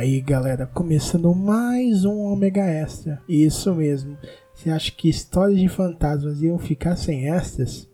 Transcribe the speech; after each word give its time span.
Aí, 0.00 0.18
galera, 0.18 0.66
começando 0.66 1.34
mais 1.34 2.06
um 2.06 2.20
Ômega 2.20 2.62
Extra. 2.62 3.20
Isso 3.28 3.74
mesmo. 3.74 4.16
Você 4.54 4.70
acha 4.70 4.90
que 4.90 5.10
histórias 5.10 5.60
de 5.60 5.68
fantasmas 5.68 6.40
iam 6.40 6.58
ficar 6.58 6.96
sem 6.96 7.28
extras? 7.28 7.86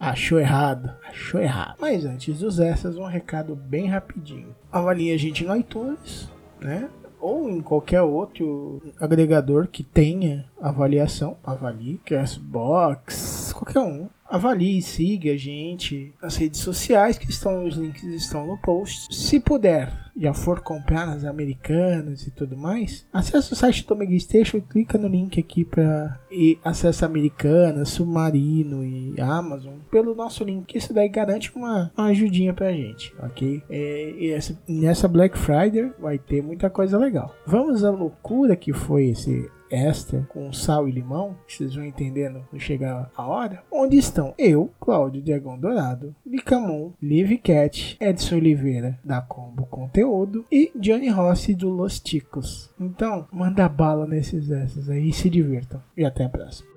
Achou 0.00 0.40
errado, 0.40 0.90
achou 1.06 1.38
errado. 1.38 1.76
Mas 1.78 2.06
antes 2.06 2.38
dos 2.38 2.58
extras, 2.58 2.96
um 2.96 3.04
recado 3.04 3.54
bem 3.54 3.88
rapidinho. 3.88 4.56
Avalie 4.72 5.12
a 5.12 5.18
gente 5.18 5.44
no 5.44 5.54
iTunes, 5.54 6.30
né? 6.62 6.88
Ou 7.20 7.50
em 7.50 7.60
qualquer 7.60 8.00
outro 8.00 8.80
agregador 8.98 9.68
que 9.68 9.82
tenha 9.82 10.46
avaliação. 10.58 11.36
Avalie, 11.44 12.00
Castbox, 12.06 13.52
qualquer 13.52 13.80
um 13.80 14.08
avalie, 14.28 14.82
siga 14.82 15.32
a 15.32 15.36
gente 15.36 16.12
nas 16.20 16.36
redes 16.36 16.60
sociais, 16.60 17.18
que 17.18 17.30
estão 17.30 17.64
os 17.64 17.76
links 17.76 18.02
estão 18.02 18.46
no 18.46 18.58
post. 18.58 19.14
Se 19.14 19.38
puder, 19.38 20.05
já 20.16 20.32
for 20.32 20.60
comprar 20.60 21.06
nas 21.06 21.24
americanas 21.24 22.26
e 22.26 22.30
tudo 22.30 22.56
mais, 22.56 23.06
acesse 23.12 23.52
o 23.52 23.56
site 23.56 23.86
do 23.86 23.94
Omega 23.94 24.18
Station 24.18 24.56
e 24.56 24.62
clica 24.62 24.96
no 24.98 25.08
link 25.08 25.38
aqui 25.38 25.64
para 25.64 26.18
e 26.30 26.58
acessa 26.64 27.06
Americanas, 27.06 27.90
Submarino 27.90 28.84
e 28.84 29.14
Amazon 29.20 29.74
pelo 29.90 30.14
nosso 30.14 30.44
link. 30.44 30.76
Isso 30.76 30.92
daí 30.92 31.08
garante 31.08 31.54
uma, 31.54 31.92
uma 31.96 32.08
ajudinha 32.08 32.52
pra 32.52 32.72
gente, 32.72 33.14
ok? 33.18 33.62
É, 33.68 34.14
e 34.18 34.30
essa, 34.30 34.58
nessa 34.68 35.08
Black 35.08 35.36
Friday 35.38 35.92
vai 35.98 36.18
ter 36.18 36.42
muita 36.42 36.70
coisa 36.70 36.98
legal. 36.98 37.34
Vamos 37.46 37.84
à 37.84 37.90
loucura 37.90 38.56
que 38.56 38.72
foi 38.72 39.08
esse 39.08 39.50
esta 39.68 40.24
com 40.28 40.52
sal 40.52 40.88
e 40.88 40.92
limão, 40.92 41.36
vocês 41.46 41.74
vão 41.74 41.84
entendendo 41.84 42.44
quando 42.48 42.62
chegar 42.62 43.10
a 43.16 43.26
hora, 43.26 43.64
onde 43.70 43.96
estão 43.96 44.32
eu, 44.38 44.70
Cláudio 44.80 45.20
Diagão 45.20 45.58
Dourado, 45.58 46.14
Licamon, 46.24 46.92
Live 47.02 47.38
Cat, 47.38 47.96
Edson 48.00 48.36
Oliveira, 48.36 48.98
da 49.04 49.20
Combo 49.20 49.66
Conteúdo 49.66 50.05
e 50.50 50.70
Johnny 50.74 51.08
Rossi 51.08 51.54
do 51.54 51.68
Los 51.68 51.98
Ticos. 52.00 52.70
Então, 52.78 53.26
manda 53.32 53.68
bala 53.68 54.06
nesses 54.06 54.50
essas 54.50 54.88
aí 54.88 55.08
e 55.08 55.12
se 55.12 55.28
divirtam. 55.28 55.82
E 55.96 56.04
até 56.04 56.24
a 56.24 56.28
próxima. 56.28 56.68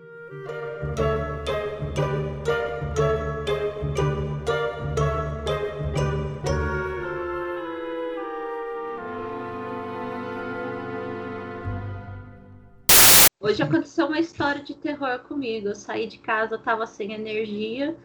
Hoje 13.39 13.63
aconteceu 13.63 14.07
uma 14.07 14.19
história 14.19 14.63
de 14.63 14.75
terror 14.75 15.19
comigo. 15.19 15.69
Eu 15.69 15.75
saí 15.75 16.07
de 16.07 16.17
casa, 16.17 16.57
tava 16.57 16.85
sem 16.85 17.13
energia, 17.13 17.95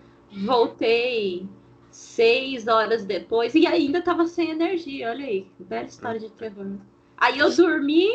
voltei 0.45 1.49
seis 1.95 2.67
horas 2.67 3.05
depois 3.05 3.55
e 3.55 3.67
ainda 3.67 4.03
tava 4.03 4.27
sem 4.27 4.51
energia. 4.51 5.11
Olha 5.11 5.27
aí, 5.27 5.47
velha 5.61 5.87
história 5.87 6.19
de 6.19 6.29
terror. 6.31 6.77
Aí 7.17 7.39
eu 7.39 7.55
dormi 7.55 8.11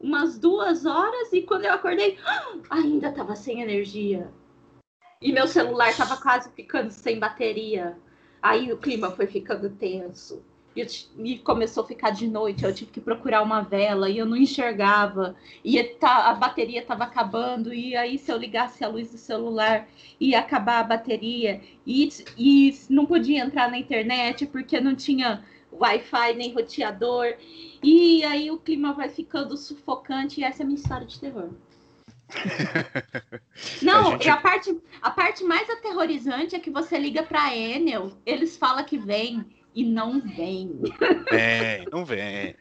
umas 0.00 0.38
duas 0.38 0.86
horas 0.86 1.32
e 1.32 1.42
quando 1.42 1.64
eu 1.64 1.72
acordei, 1.72 2.16
ainda 2.70 3.10
tava 3.10 3.34
sem 3.34 3.60
energia. 3.60 4.32
E 5.20 5.32
meu 5.32 5.48
celular 5.48 5.96
tava 5.96 6.16
quase 6.16 6.48
ficando 6.52 6.92
sem 6.92 7.18
bateria. 7.18 7.98
Aí 8.40 8.72
o 8.72 8.78
clima 8.78 9.10
foi 9.10 9.26
ficando 9.26 9.68
tenso 9.70 10.44
e, 10.76 10.86
e, 11.18 11.38
começou 11.38 11.84
a 11.84 11.86
ficar 11.86 12.10
de 12.10 12.26
noite, 12.26 12.64
eu 12.64 12.74
tive 12.74 12.90
que 12.90 13.00
procurar 13.00 13.42
uma 13.42 13.60
vela 13.60 14.10
e 14.10 14.18
eu 14.18 14.26
não 14.26 14.36
enxergava, 14.36 15.36
e 15.64 15.82
tá, 15.82 16.30
a 16.30 16.34
bateria 16.34 16.80
estava 16.80 17.04
acabando, 17.04 17.72
e 17.72 17.94
aí 17.96 18.18
se 18.18 18.32
eu 18.32 18.36
ligasse 18.36 18.84
a 18.84 18.88
luz 18.88 19.10
do 19.10 19.18
celular 19.18 19.86
ia 20.20 20.40
acabar 20.40 20.80
a 20.80 20.84
bateria, 20.84 21.60
e, 21.86 22.08
e 22.36 22.78
não 22.88 23.06
podia 23.06 23.44
entrar 23.44 23.70
na 23.70 23.78
internet 23.78 24.46
porque 24.46 24.80
não 24.80 24.94
tinha 24.94 25.44
Wi-Fi 25.72 26.34
nem 26.34 26.52
roteador, 26.52 27.34
e 27.82 28.24
aí 28.24 28.50
o 28.50 28.58
clima 28.58 28.92
vai 28.92 29.08
ficando 29.08 29.56
sufocante, 29.56 30.40
e 30.40 30.44
essa 30.44 30.62
é 30.62 30.64
a 30.64 30.66
minha 30.66 30.78
história 30.78 31.06
de 31.06 31.20
terror. 31.20 31.50
Não, 33.82 34.08
a, 34.08 34.10
gente... 34.12 34.28
a, 34.28 34.36
parte, 34.36 34.82
a 35.02 35.10
parte 35.10 35.44
mais 35.44 35.68
aterrorizante 35.68 36.56
é 36.56 36.58
que 36.58 36.70
você 36.70 36.98
liga 36.98 37.22
para 37.22 37.54
Enel, 37.54 38.12
eles 38.24 38.56
falam 38.56 38.84
que 38.84 38.98
vem, 38.98 39.44
e 39.74 39.84
não 39.84 40.20
vem. 40.20 40.80
Vem, 41.30 41.86
não 41.90 42.04
vem. 42.04 42.54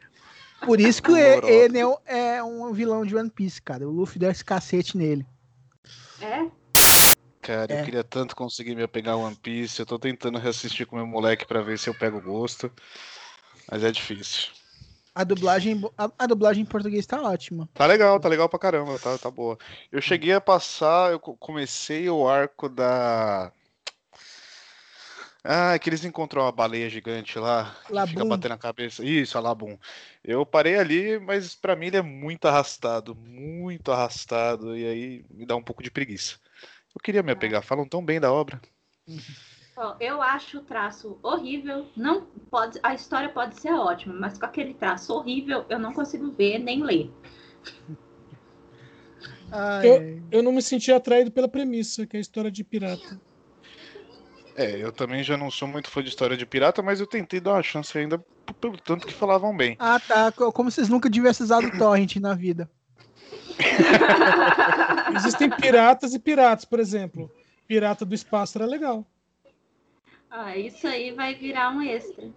Por 0.66 0.80
isso 0.80 1.04
que 1.04 1.12
o 1.12 1.18
Enel 1.18 2.02
é 2.06 2.42
um 2.42 2.72
vilão 2.74 3.06
de 3.06 3.16
One 3.16 3.30
Piece, 3.30 3.62
cara. 3.62 3.88
O 3.88 3.92
Luffy 3.92 4.18
deu 4.18 4.32
esse 4.32 4.44
cacete 4.44 4.98
nele. 4.98 5.26
É? 6.22 6.46
Cara, 7.42 7.74
é. 7.74 7.82
eu 7.82 7.86
queria 7.86 8.04
tanto 8.04 8.36
conseguir 8.36 8.74
me 8.74 8.84
apegar 8.84 9.18
One 9.18 9.36
Piece. 9.36 9.80
Eu 9.80 9.86
tô 9.86 10.00
tentando 10.00 10.40
reassistir 10.40 10.88
com 10.88 10.96
meu 10.96 11.06
moleque 11.06 11.46
para 11.46 11.62
ver 11.62 11.78
se 11.78 11.90
eu 11.90 11.94
pego 11.94 12.22
gosto. 12.22 12.72
Mas 13.70 13.84
é 13.84 13.92
difícil. 13.92 14.52
A 15.14 15.24
dublagem, 15.24 15.80
a, 15.98 16.10
a, 16.18 16.26
dublagem 16.26 16.64
em 16.64 16.66
português 16.66 17.06
tá 17.06 17.22
ótima. 17.22 17.70
Tá 17.74 17.86
legal, 17.86 18.20
tá 18.20 18.28
legal 18.28 18.50
pra 18.50 18.58
caramba, 18.58 18.98
tá, 18.98 19.16
tá 19.18 19.30
boa. 19.30 19.58
Eu 19.92 20.02
cheguei 20.02 20.34
a 20.34 20.42
passar, 20.42 21.12
eu 21.12 21.20
comecei 21.20 22.10
o 22.10 22.28
arco 22.28 22.68
da 22.68 23.52
ah, 25.44 25.78
que 25.78 25.90
eles 25.90 26.06
encontrou 26.06 26.46
uma 26.46 26.52
baleia 26.52 26.90
gigante 26.90 27.38
lá, 27.38 27.76
que 27.86 28.08
fica 28.08 28.24
batendo 28.24 28.54
a 28.54 28.58
cabeça. 28.58 29.04
Isso, 29.04 29.38
a 29.38 29.42
Labum. 29.42 29.78
Eu 30.24 30.46
parei 30.46 30.78
ali, 30.78 31.20
mas 31.20 31.54
para 31.54 31.76
mim 31.76 31.88
ele 31.88 31.98
é 31.98 32.02
muito 32.02 32.48
arrastado, 32.48 33.14
muito 33.14 33.92
arrastado, 33.92 34.78
e 34.78 34.86
aí 34.86 35.26
me 35.30 35.46
dá 35.46 35.56
um 35.56 35.64
pouco 35.64 35.84
de 35.84 35.92
preguiça. 35.92 36.38
Eu 36.96 37.02
queria 37.02 37.22
me 37.22 37.32
apegar, 37.32 37.62
falam 37.62 37.86
tão 37.86 38.04
bem 38.04 38.20
da 38.22 38.32
obra. 38.32 38.62
Bom, 39.76 39.98
eu 40.00 40.22
acho 40.22 40.60
o 40.60 40.64
traço 40.64 41.20
horrível. 41.24 41.88
Não 41.96 42.26
pode, 42.50 42.80
a 42.84 42.94
história 42.94 43.28
pode 43.28 43.60
ser 43.60 43.74
ótima, 43.74 44.14
mas 44.14 44.38
com 44.38 44.46
aquele 44.46 44.74
traço 44.76 45.12
horrível 45.14 45.66
eu 45.68 45.80
não 45.80 45.92
consigo 45.92 46.32
ver 46.32 46.60
nem 46.60 46.84
ler. 46.84 47.12
Eu, 49.84 50.22
eu 50.32 50.44
não 50.44 50.52
me 50.52 50.62
senti 50.62 50.92
atraído 50.92 51.32
pela 51.32 51.48
premissa, 51.50 52.08
que 52.08 52.16
é 52.16 52.20
a 52.20 52.22
história 52.22 52.52
de 52.52 52.64
pirata. 52.64 53.20
É, 54.56 54.78
eu 54.78 54.92
também 54.92 55.24
já 55.24 55.36
não 55.36 55.50
sou 55.50 55.68
muito 55.68 55.90
fã 55.90 56.04
de 56.04 56.10
história 56.10 56.38
de 56.38 56.46
pirata, 56.46 56.82
mas 56.82 57.00
eu 57.00 57.08
tentei 57.08 57.40
dar 57.40 57.54
uma 57.54 57.64
chance 57.64 57.98
ainda 57.98 58.24
pelo 58.62 58.78
tanto 58.78 59.08
que 59.08 59.14
falavam 59.14 59.56
bem. 59.56 59.76
Ah, 59.80 60.00
tá. 60.00 60.32
Como 60.32 60.70
se 60.70 60.76
vocês 60.76 60.90
nunca 60.90 61.10
tivessem 61.10 61.44
usado 61.44 61.76
torrent 61.78 62.18
na 62.18 62.36
vida. 62.36 62.70
Existem 65.16 65.50
piratas 65.50 66.14
e 66.14 66.20
piratas, 66.20 66.66
por 66.66 66.80
exemplo. 66.80 67.32
Pirata 67.68 68.06
do 68.06 68.14
espaço 68.14 68.58
era 68.58 68.66
legal. 68.66 69.06
Ah, 70.30 70.56
isso 70.58 70.88
aí 70.88 71.12
vai 71.12 71.36
virar 71.36 71.72
um 71.72 71.82
extra. 71.82 72.30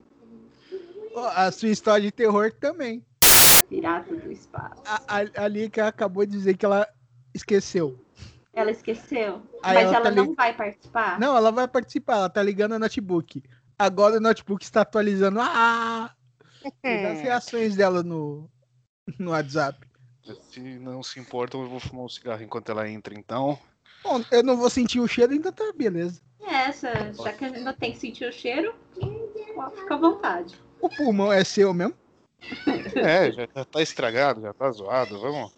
A 1.34 1.50
sua 1.50 1.70
história 1.70 2.02
de 2.02 2.12
terror 2.12 2.52
também. 2.52 3.04
Pirata 3.68 4.14
do 4.14 4.30
espaço. 4.30 4.82
A, 4.86 5.00
a, 5.06 5.44
a 5.44 5.48
Lika 5.48 5.88
acabou 5.88 6.24
de 6.24 6.32
dizer 6.32 6.56
que 6.56 6.64
ela 6.64 6.86
esqueceu. 7.34 7.98
Ela 8.56 8.70
esqueceu. 8.70 9.42
Aí 9.62 9.74
Mas 9.74 9.84
ela, 9.84 9.96
ela 9.96 10.04
tá 10.04 10.10
não 10.10 10.34
vai 10.34 10.56
participar? 10.56 11.20
Não, 11.20 11.36
ela 11.36 11.52
vai 11.52 11.68
participar. 11.68 12.16
Ela 12.16 12.30
tá 12.30 12.42
ligando 12.42 12.72
a 12.72 12.78
notebook. 12.78 13.42
Agora 13.78 14.16
o 14.16 14.20
notebook 14.20 14.64
está 14.64 14.80
atualizando. 14.80 15.38
Ah! 15.40 16.10
as 16.82 17.20
reações 17.20 17.76
dela 17.76 18.02
no, 18.02 18.50
no 19.18 19.32
WhatsApp. 19.32 19.78
Se 20.50 20.60
não 20.60 21.02
se 21.02 21.20
importam, 21.20 21.62
eu 21.62 21.68
vou 21.68 21.78
fumar 21.78 22.06
um 22.06 22.08
cigarro 22.08 22.42
enquanto 22.42 22.70
ela 22.70 22.88
entra, 22.88 23.14
então. 23.14 23.58
Bom, 24.02 24.24
eu 24.32 24.42
não 24.42 24.56
vou 24.56 24.70
sentir 24.70 25.00
o 25.00 25.06
cheiro, 25.06 25.34
então 25.34 25.52
tá 25.52 25.70
beleza. 25.76 26.22
É, 26.40 26.68
essa, 26.68 27.12
já 27.12 27.32
que 27.34 27.44
ainda 27.44 27.74
tem 27.74 27.92
que 27.92 27.98
sentir 27.98 28.26
o 28.26 28.32
cheiro, 28.32 28.74
fica 28.94 29.94
à 29.94 29.98
vontade. 29.98 30.58
O 30.80 30.88
pulmão 30.88 31.30
é 31.32 31.44
seu 31.44 31.74
mesmo? 31.74 31.94
É, 32.96 33.30
já 33.32 33.64
tá 33.64 33.82
estragado, 33.82 34.40
já 34.40 34.52
tá 34.52 34.70
zoado. 34.70 35.20
Vamos 35.20 35.52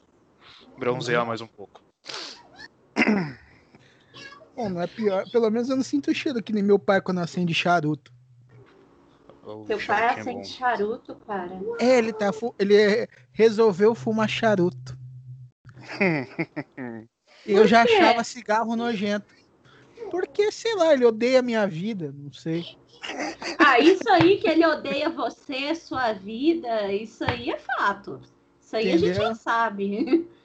bronzear 0.77 1.25
mais 1.25 1.41
um 1.41 1.47
pouco. 1.47 1.88
Bom, 4.55 4.69
não 4.69 4.83
é 4.83 4.87
pior. 4.89 5.25
Pelo 5.31 5.51
menos 5.51 5.69
eu 5.69 5.77
não 5.77 5.85
sinto 5.85 6.13
cheiro 6.13 6.43
que 6.43 6.53
nem 6.53 6.63
meu 6.63 6.79
pai 6.79 7.01
quando 7.01 7.21
acende 7.21 7.55
charuto. 7.55 8.13
Seu 9.67 9.79
pai 9.87 10.07
acende 10.07 10.49
charuto, 10.49 11.15
cara? 11.27 11.61
É, 11.79 11.99
ele, 11.99 12.13
tá, 12.13 12.31
ele 12.59 13.09
resolveu 13.33 13.95
fumar 13.95 14.29
charuto. 14.29 14.99
eu 17.47 17.67
já 17.67 17.83
achava 17.83 18.25
cigarro 18.25 18.75
nojento. 18.75 19.27
porque, 20.11 20.51
sei 20.51 20.75
lá, 20.75 20.93
ele 20.93 21.05
odeia 21.05 21.39
a 21.39 21.43
minha 21.43 21.67
vida, 21.67 22.13
não 22.13 22.33
sei. 22.33 22.65
Ah, 23.59 23.79
isso 23.79 24.09
aí 24.11 24.39
que 24.39 24.49
ele 24.49 24.67
odeia 24.67 25.09
você, 25.09 25.75
sua 25.75 26.13
vida, 26.13 26.93
isso 26.93 27.25
aí 27.25 27.51
é 27.51 27.59
fato. 27.59 28.21
Isso 28.61 28.77
aí 28.77 28.89
Entendeu? 28.89 29.11
a 29.11 29.15
gente 29.15 29.29
já 29.29 29.35
sabe. 29.35 30.29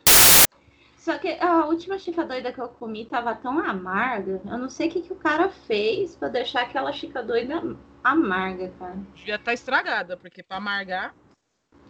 Só 1.04 1.18
que 1.18 1.28
a 1.28 1.66
última 1.66 2.00
chica 2.00 2.24
doida 2.24 2.54
que 2.54 2.62
eu 2.62 2.70
comi 2.70 3.04
tava 3.04 3.36
tão 3.36 3.60
amarga. 3.60 4.42
Eu 4.46 4.58
não 4.58 4.70
sei 4.70 4.88
o 4.88 4.90
que, 4.90 5.02
que 5.02 5.12
o 5.12 5.18
cara 5.18 5.50
fez 5.50 6.16
para 6.16 6.30
deixar 6.30 6.62
aquela 6.62 6.94
chica 6.94 7.22
doida 7.22 7.62
amarga, 8.02 8.72
cara. 8.80 8.96
Devia 9.14 9.36
estar 9.36 9.44
tá 9.44 9.54
estragada, 9.54 10.16
porque 10.16 10.42
para 10.42 10.56
amargar. 10.56 11.14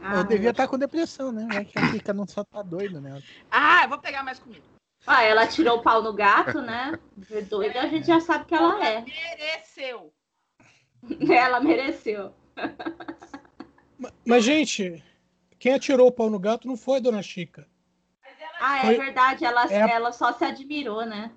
Ah, 0.01 0.15
eu 0.15 0.23
devia 0.23 0.49
estar 0.49 0.63
tá 0.63 0.67
com 0.67 0.79
depressão, 0.79 1.31
né? 1.31 1.47
É 1.53 1.63
que 1.63 1.77
a 1.77 1.91
chica 1.91 2.11
não 2.11 2.25
só 2.25 2.43
tá 2.43 2.63
doida, 2.63 2.99
né? 2.99 3.21
Ah, 3.51 3.83
eu 3.83 3.89
vou 3.89 3.99
pegar 3.99 4.23
mais 4.23 4.39
comida. 4.39 4.65
Ah, 5.05 5.21
ela 5.21 5.45
tirou 5.45 5.77
o 5.77 5.83
pau 5.83 6.01
no 6.01 6.11
gato, 6.11 6.59
né? 6.59 6.97
Doida, 7.47 7.81
a 7.81 7.87
gente 7.87 8.07
já 8.07 8.19
sabe 8.19 8.45
que 8.45 8.55
ela 8.55 8.83
é. 8.83 9.01
Mereceu. 9.01 10.11
Ela 11.29 11.59
mereceu. 11.59 12.33
Mas, 13.99 14.13
mas, 14.25 14.43
gente, 14.43 15.03
quem 15.59 15.73
atirou 15.73 16.07
o 16.07 16.11
pau 16.11 16.31
no 16.31 16.39
gato 16.39 16.67
não 16.67 16.75
foi 16.75 16.97
a 16.97 17.01
Dona 17.01 17.21
Chica. 17.21 17.67
Ah, 18.59 18.79
é 18.79 18.95
foi... 18.95 18.97
verdade, 18.97 19.45
ela, 19.45 19.65
é 19.71 19.91
ela 19.91 20.11
só 20.11 20.31
se 20.33 20.43
admirou, 20.43 21.05
né? 21.05 21.31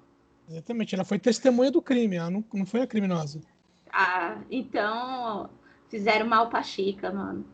Exatamente, 0.49 0.95
ela 0.95 1.05
foi 1.05 1.19
testemunha 1.19 1.71
do 1.71 1.83
crime, 1.83 2.17
ela 2.17 2.31
não, 2.31 2.45
não 2.55 2.67
foi 2.67 2.83
a 2.83 2.87
criminosa. 2.87 3.41
Ah, 3.93 4.39
então 4.51 5.51
fizeram 5.89 6.27
mal 6.27 6.49
pra 6.49 6.63
Chica, 6.63 7.11
mano. 7.11 7.45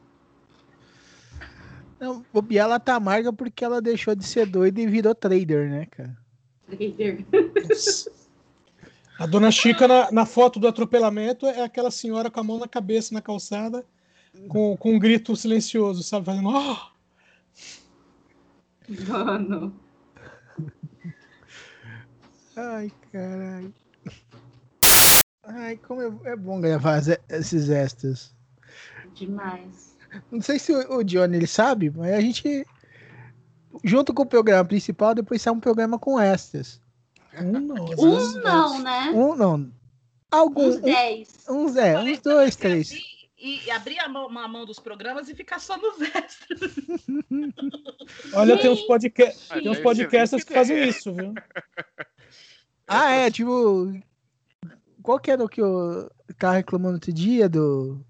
Não, 1.99 2.25
o 2.33 2.45
ela 2.53 2.81
tá 2.81 2.97
amarga 2.97 3.33
porque 3.33 3.65
ela 3.65 3.81
deixou 3.81 4.15
de 4.15 4.25
ser 4.25 4.47
doida 4.47 4.81
e 4.81 4.87
virou 4.87 5.15
trader, 5.15 5.71
né, 5.71 5.87
cara? 5.87 6.17
Trader. 6.67 7.25
A 9.19 9.27
dona 9.27 9.53
Chica, 9.53 9.87
na, 9.87 10.11
na, 10.11 10.27
foto 10.27 10.59
do 10.59 10.67
atropelamento, 10.67 11.47
é 11.47 11.63
aquela 11.63 11.93
senhora 11.93 12.29
com 12.29 12.41
a 12.41 12.43
mão 12.43 12.59
na 12.59 12.67
cabeça, 12.67 13.15
na 13.15 13.23
calçada, 13.23 13.87
com, 14.49 14.77
com 14.77 14.95
um 14.95 14.99
grito 14.99 15.37
silencioso, 15.37 16.03
sabe? 16.03 16.27
Fazendo. 16.27 16.49
Oh! 16.49 16.92
Mano. 18.89 19.75
Ai, 22.57 22.93
caralho. 23.11 23.75
Ai, 25.45 25.77
como 25.77 26.03
é, 26.03 26.33
é 26.33 26.37
bom 26.37 26.61
gravar 26.61 27.03
esses 27.29 27.69
extras. 27.71 28.35
Demais. 29.15 29.97
Não 30.31 30.41
sei 30.41 30.59
se 30.59 30.73
o, 30.73 30.99
o 30.99 31.05
Johnny 31.05 31.37
ele 31.37 31.47
sabe, 31.47 31.91
mas 31.91 32.13
a 32.13 32.21
gente, 32.21 32.67
junto 33.83 34.13
com 34.13 34.23
o 34.23 34.27
programa 34.27 34.65
principal, 34.65 35.15
depois 35.15 35.41
sai 35.41 35.53
um 35.53 35.61
programa 35.61 35.99
com 35.99 36.21
extras. 36.21 36.81
Um 37.39 37.53
não, 37.53 37.85
um 37.99 38.41
não 38.43 38.83
né? 38.83 39.11
Um 39.15 39.35
não. 39.35 39.73
Alguns. 40.31 40.77
Uns 40.77 40.81
dez. 40.81 41.29
Uns, 41.49 41.77
é, 41.77 41.99
uns 41.99 42.21
dois, 42.21 42.57
três. 42.57 42.93
E, 43.45 43.69
abrir 43.73 43.99
a 43.99 44.09
mão, 44.09 44.39
a 44.39 44.47
mão 44.47 44.65
dos 44.65 44.79
programas 44.79 45.29
e 45.29 45.35
ficar 45.35 45.59
só 45.59 45.77
nos 45.77 46.01
extras. 46.01 46.77
Olha, 48.33 48.57
tem 48.57 48.71
uns, 48.71 48.83
podca 48.83 49.33
tem 49.53 49.69
uns 49.69 49.81
podcasts 49.81 50.45
que 50.45 50.55
fazem 50.55 50.89
isso, 50.89 51.13
viu? 51.13 51.35
Ah, 52.87 53.11
é, 53.11 53.31
tipo. 53.31 53.91
Qual 55.03 55.19
que 55.19 55.31
era 55.31 55.43
o 55.43 55.49
que 55.49 55.63
eu 55.63 56.11
tava 56.37 56.57
reclamando 56.57 56.95
outro 56.95 57.13
dia 57.13 57.49
do. 57.49 58.05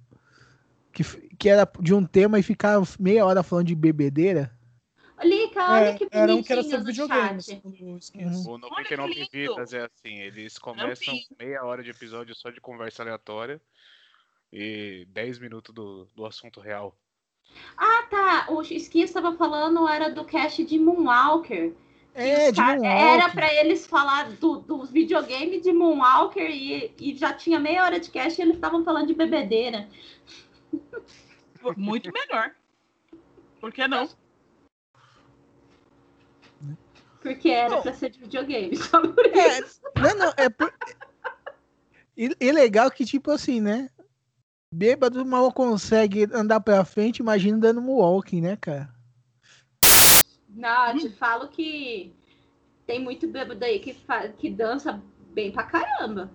Que, 0.92 1.04
que 1.38 1.48
era 1.48 1.70
de 1.78 1.94
um 1.94 2.04
tema 2.04 2.38
e 2.38 2.42
ficava 2.42 2.84
meia 2.98 3.24
hora 3.24 3.42
falando 3.42 3.66
de 3.66 3.76
bebedeira? 3.76 4.50
Lica, 5.22 5.70
olha 5.70 5.84
é, 5.84 5.92
que 5.92 6.08
bonitinho 6.08 6.22
era 6.22 6.34
um 6.34 6.42
que 6.42 6.52
era 6.52 6.62
sobre 6.64 6.86
videogames. 6.86 7.48
Uhum. 7.48 7.98
O 8.48 8.58
99 8.58 9.28
Vidas 9.30 9.72
é 9.72 9.84
assim, 9.84 10.18
eles 10.18 10.58
começam 10.58 11.14
meia 11.38 11.62
hora 11.62 11.82
de 11.82 11.90
episódio 11.90 12.34
só 12.34 12.50
de 12.50 12.60
conversa 12.60 13.02
aleatória 13.02 13.60
e 14.52 15.06
10 15.10 15.38
minutos 15.38 15.74
do, 15.74 16.04
do 16.14 16.26
assunto 16.26 16.60
real. 16.60 16.96
Ah, 17.76 18.06
tá. 18.10 18.46
O 18.50 18.62
Ski 18.62 19.02
estava 19.02 19.32
falando 19.36 19.88
era 19.88 20.10
do 20.10 20.24
cast 20.24 20.64
de 20.64 20.78
Moonwalker. 20.78 21.72
É, 22.14 22.52
de 22.52 22.60
Moonwalker. 22.60 22.90
Era 22.90 23.28
para 23.30 23.54
eles 23.54 23.86
falar 23.86 24.30
do, 24.32 24.58
dos 24.58 24.90
videogames 24.90 25.62
de 25.62 25.72
Moonwalker 25.72 26.50
e, 26.50 26.94
e 26.98 27.16
já 27.16 27.32
tinha 27.32 27.58
meia 27.58 27.84
hora 27.84 27.98
de 27.98 28.10
cast 28.10 28.40
e 28.40 28.44
eles 28.44 28.56
estavam 28.56 28.84
falando 28.84 29.06
de 29.06 29.14
bebedeira. 29.14 29.88
Muito 31.76 32.10
melhor. 32.12 32.54
Por 33.60 33.72
que 33.72 33.86
não? 33.86 34.08
Porque 37.20 37.50
era 37.50 37.80
para 37.80 37.94
ser 37.94 38.10
de 38.10 38.18
videogame, 38.18 38.76
só 38.76 39.00
por 39.00 39.24
é, 39.26 39.60
isso. 39.60 39.80
Não, 39.96 40.14
não, 40.16 40.34
é 40.36 40.48
por... 40.48 40.74
E, 42.16 42.36
e 42.40 42.52
legal 42.52 42.90
que, 42.90 43.04
tipo 43.04 43.30
assim, 43.30 43.60
né? 43.60 43.88
Bêbado 44.72 45.22
mal 45.26 45.52
consegue 45.52 46.26
andar 46.32 46.58
pra 46.60 46.82
frente, 46.82 47.18
imagina 47.18 47.58
dando 47.58 47.82
walking, 47.82 48.40
né, 48.40 48.56
cara? 48.56 48.88
Não, 50.48 50.96
te 50.96 51.10
falo 51.10 51.48
que 51.48 52.14
tem 52.86 52.98
muito 52.98 53.28
bêbado 53.28 53.62
aí 53.62 53.78
que, 53.80 53.94
que 54.38 54.48
dança 54.48 55.02
bem 55.34 55.52
pra 55.52 55.64
caramba. 55.64 56.30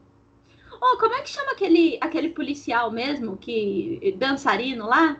Oh, 0.79 0.99
como 0.99 1.15
é 1.15 1.21
que 1.23 1.29
chama 1.29 1.53
aquele, 1.53 1.97
aquele 1.99 2.29
policial 2.29 2.91
mesmo, 2.91 3.37
que 3.37 4.15
dançarino 4.19 4.85
lá? 4.85 5.19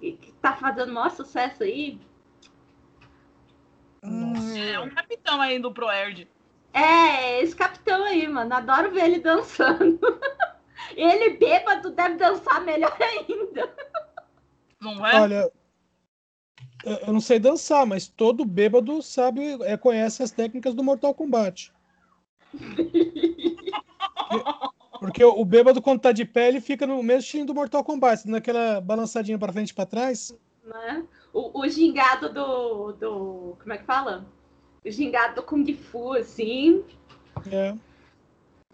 Que, 0.00 0.12
que 0.12 0.32
tá 0.32 0.56
fazendo 0.56 0.92
maior 0.92 1.10
sucesso 1.10 1.62
aí? 1.62 2.00
Nossa, 4.02 4.58
é 4.58 4.80
um 4.80 4.90
capitão 4.90 5.40
aí 5.40 5.60
do 5.60 5.72
ProErd. 5.72 6.28
É, 6.72 7.40
esse 7.40 7.54
capitão 7.54 8.02
aí, 8.04 8.26
mano. 8.26 8.52
Adoro 8.52 8.90
ver 8.90 9.04
ele 9.04 9.20
dançando. 9.20 10.00
Ele 10.96 11.30
bêbado 11.30 11.90
deve 11.90 12.16
dançar 12.16 12.60
melhor 12.64 12.96
ainda. 13.00 13.74
Não 14.80 15.06
é? 15.06 15.20
Olha, 15.20 15.52
eu 16.84 17.12
não 17.12 17.20
sei 17.20 17.38
dançar, 17.38 17.86
mas 17.86 18.06
todo 18.06 18.44
bêbado 18.44 19.02
sabe, 19.02 19.58
é, 19.62 19.76
conhece 19.76 20.22
as 20.22 20.30
técnicas 20.30 20.74
do 20.74 20.84
Mortal 20.84 21.14
Kombat. 21.14 21.72
Porque 25.00 25.22
o 25.24 25.44
bêbado, 25.44 25.80
quando 25.80 26.00
tá 26.00 26.10
de 26.10 26.24
pé, 26.24 26.48
ele 26.48 26.60
fica 26.60 26.84
no 26.86 27.02
mesmo 27.02 27.20
estilo 27.20 27.46
do 27.46 27.54
Mortal 27.54 27.84
Kombat, 27.84 28.28
naquela 28.28 28.80
balançadinha 28.80 29.38
para 29.38 29.52
frente 29.52 29.70
e 29.70 29.74
pra 29.74 29.86
trás. 29.86 30.36
Né? 30.64 31.04
O, 31.32 31.60
o 31.60 31.68
gingado 31.68 32.32
do, 32.32 32.92
do. 32.92 33.56
Como 33.60 33.72
é 33.72 33.78
que 33.78 33.84
fala? 33.84 34.26
O 34.84 34.90
gingado 34.90 35.36
do 35.36 35.42
Kung 35.42 35.72
Fu, 35.72 36.14
assim. 36.14 36.84
É. 37.50 37.76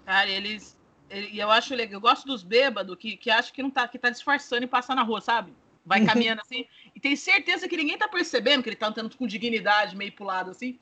Cara, 0.07 0.31
eles, 0.31 0.77
e 1.15 1.39
eu 1.39 1.51
acho 1.51 1.75
legal, 1.75 1.95
eu 1.95 2.01
gosto 2.01 2.27
dos 2.27 2.43
bêbados 2.43 2.97
que, 2.97 3.17
que 3.17 3.31
acham 3.31 3.53
que 3.53 3.63
não 3.63 3.71
tá, 3.71 3.87
que 3.87 3.99
tá 3.99 4.11
disfarçando 4.11 4.65
e 4.65 4.67
passa 4.67 4.95
na 4.95 5.03
rua, 5.03 5.21
sabe? 5.21 5.53
Vai 5.85 6.01
uhum. 6.01 6.07
caminhando 6.07 6.41
assim. 6.41 6.67
E 6.95 7.01
tem 7.01 7.15
certeza 7.15 7.69
que 7.69 7.77
ninguém 7.77 7.99
tá 7.99 8.09
percebendo 8.09 8.63
que 8.63 8.69
ele 8.69 8.77
tá 8.77 8.89
andando 8.89 9.17
com 9.17 9.27
dignidade, 9.27 9.97
meio 9.97 10.13
pro 10.13 10.25
lado 10.25 10.51
assim. 10.51 10.79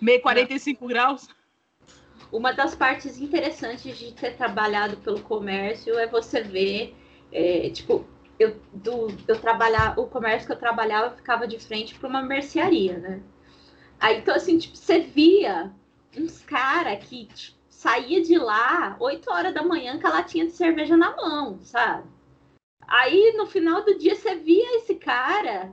Meio 0.00 0.20
45 0.20 0.86
graus. 0.86 1.28
Uma 2.32 2.52
das 2.52 2.74
partes 2.74 3.20
interessantes 3.20 3.98
de 3.98 4.12
ter 4.12 4.36
trabalhado 4.36 4.96
pelo 4.98 5.20
comércio 5.20 5.98
é 5.98 6.06
você 6.06 6.42
ver, 6.42 6.96
é, 7.32 7.70
tipo, 7.70 8.06
eu, 8.38 8.60
do, 8.72 9.08
eu 9.26 9.40
trabalhar, 9.40 9.98
o 9.98 10.06
comércio 10.06 10.46
que 10.46 10.52
eu 10.52 10.58
trabalhava 10.58 11.14
ficava 11.14 11.46
de 11.46 11.58
frente 11.58 11.94
para 11.94 12.08
uma 12.08 12.22
mercearia, 12.22 12.98
né? 12.98 13.20
Aí, 13.98 14.18
então, 14.18 14.34
assim, 14.34 14.58
tipo, 14.58 14.76
você 14.76 15.00
via 15.00 15.72
uns 16.16 16.40
caras 16.42 17.04
que, 17.04 17.26
tipo, 17.26 17.59
saía 17.80 18.20
de 18.20 18.36
lá 18.36 18.94
8 19.00 19.30
horas 19.30 19.54
da 19.54 19.62
manhã 19.62 19.98
com 19.98 20.06
a 20.06 20.10
latinha 20.10 20.44
de 20.44 20.52
cerveja 20.52 20.98
na 20.98 21.16
mão, 21.16 21.58
sabe? 21.62 22.06
Aí 22.86 23.32
no 23.38 23.46
final 23.46 23.82
do 23.82 23.96
dia 23.96 24.14
você 24.14 24.34
via 24.34 24.76
esse 24.76 24.96
cara 24.96 25.72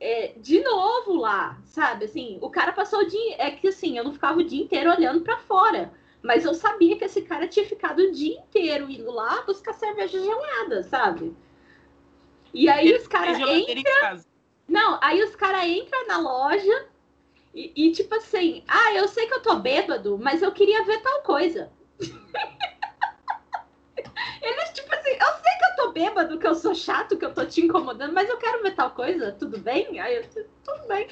é, 0.00 0.32
de 0.38 0.62
novo 0.62 1.12
lá, 1.16 1.58
sabe? 1.66 2.06
Assim, 2.06 2.38
o 2.40 2.48
cara 2.48 2.72
passou 2.72 3.00
o 3.00 3.06
dia. 3.06 3.36
É 3.38 3.50
que 3.50 3.68
assim, 3.68 3.98
eu 3.98 4.04
não 4.04 4.14
ficava 4.14 4.38
o 4.38 4.42
dia 4.44 4.62
inteiro 4.62 4.90
olhando 4.90 5.20
para 5.20 5.36
fora. 5.36 5.92
Mas 6.22 6.46
eu 6.46 6.54
sabia 6.54 6.96
que 6.96 7.04
esse 7.04 7.20
cara 7.20 7.46
tinha 7.46 7.66
ficado 7.66 7.98
o 7.98 8.10
dia 8.10 8.38
inteiro 8.38 8.90
indo 8.90 9.10
lá 9.10 9.42
buscar 9.42 9.74
cerveja 9.74 10.18
gelada, 10.18 10.82
sabe? 10.84 11.36
E 12.54 12.70
aí 12.70 12.90
os 12.94 13.06
caras 13.06 13.38
entram. 13.38 14.24
Não, 14.66 14.98
aí 15.02 15.22
os 15.22 15.36
caras 15.36 15.64
entram 15.64 16.06
na 16.06 16.16
loja, 16.16 16.88
e, 17.54 17.72
e, 17.76 17.92
tipo 17.92 18.12
assim, 18.16 18.64
ah, 18.66 18.92
eu 18.94 19.06
sei 19.06 19.26
que 19.28 19.34
eu 19.34 19.42
tô 19.42 19.54
bêbado, 19.60 20.18
mas 20.18 20.42
eu 20.42 20.50
queria 20.50 20.84
ver 20.84 21.00
tal 21.02 21.22
coisa. 21.22 21.70
Eles, 24.42 24.70
tipo 24.74 24.92
assim, 24.92 25.10
eu 25.10 25.32
sei 25.42 25.52
que 25.58 25.64
eu 25.64 25.76
tô 25.76 25.92
bêbado, 25.92 26.38
que 26.38 26.46
eu 26.46 26.54
sou 26.56 26.74
chato, 26.74 27.16
que 27.16 27.24
eu 27.24 27.32
tô 27.32 27.46
te 27.46 27.60
incomodando, 27.60 28.12
mas 28.12 28.28
eu 28.28 28.36
quero 28.38 28.60
ver 28.62 28.74
tal 28.74 28.90
coisa, 28.90 29.30
tudo 29.32 29.58
bem? 29.58 30.00
Aí 30.00 30.16
eu, 30.16 30.24
tudo 30.64 30.88
bem. 30.88 31.06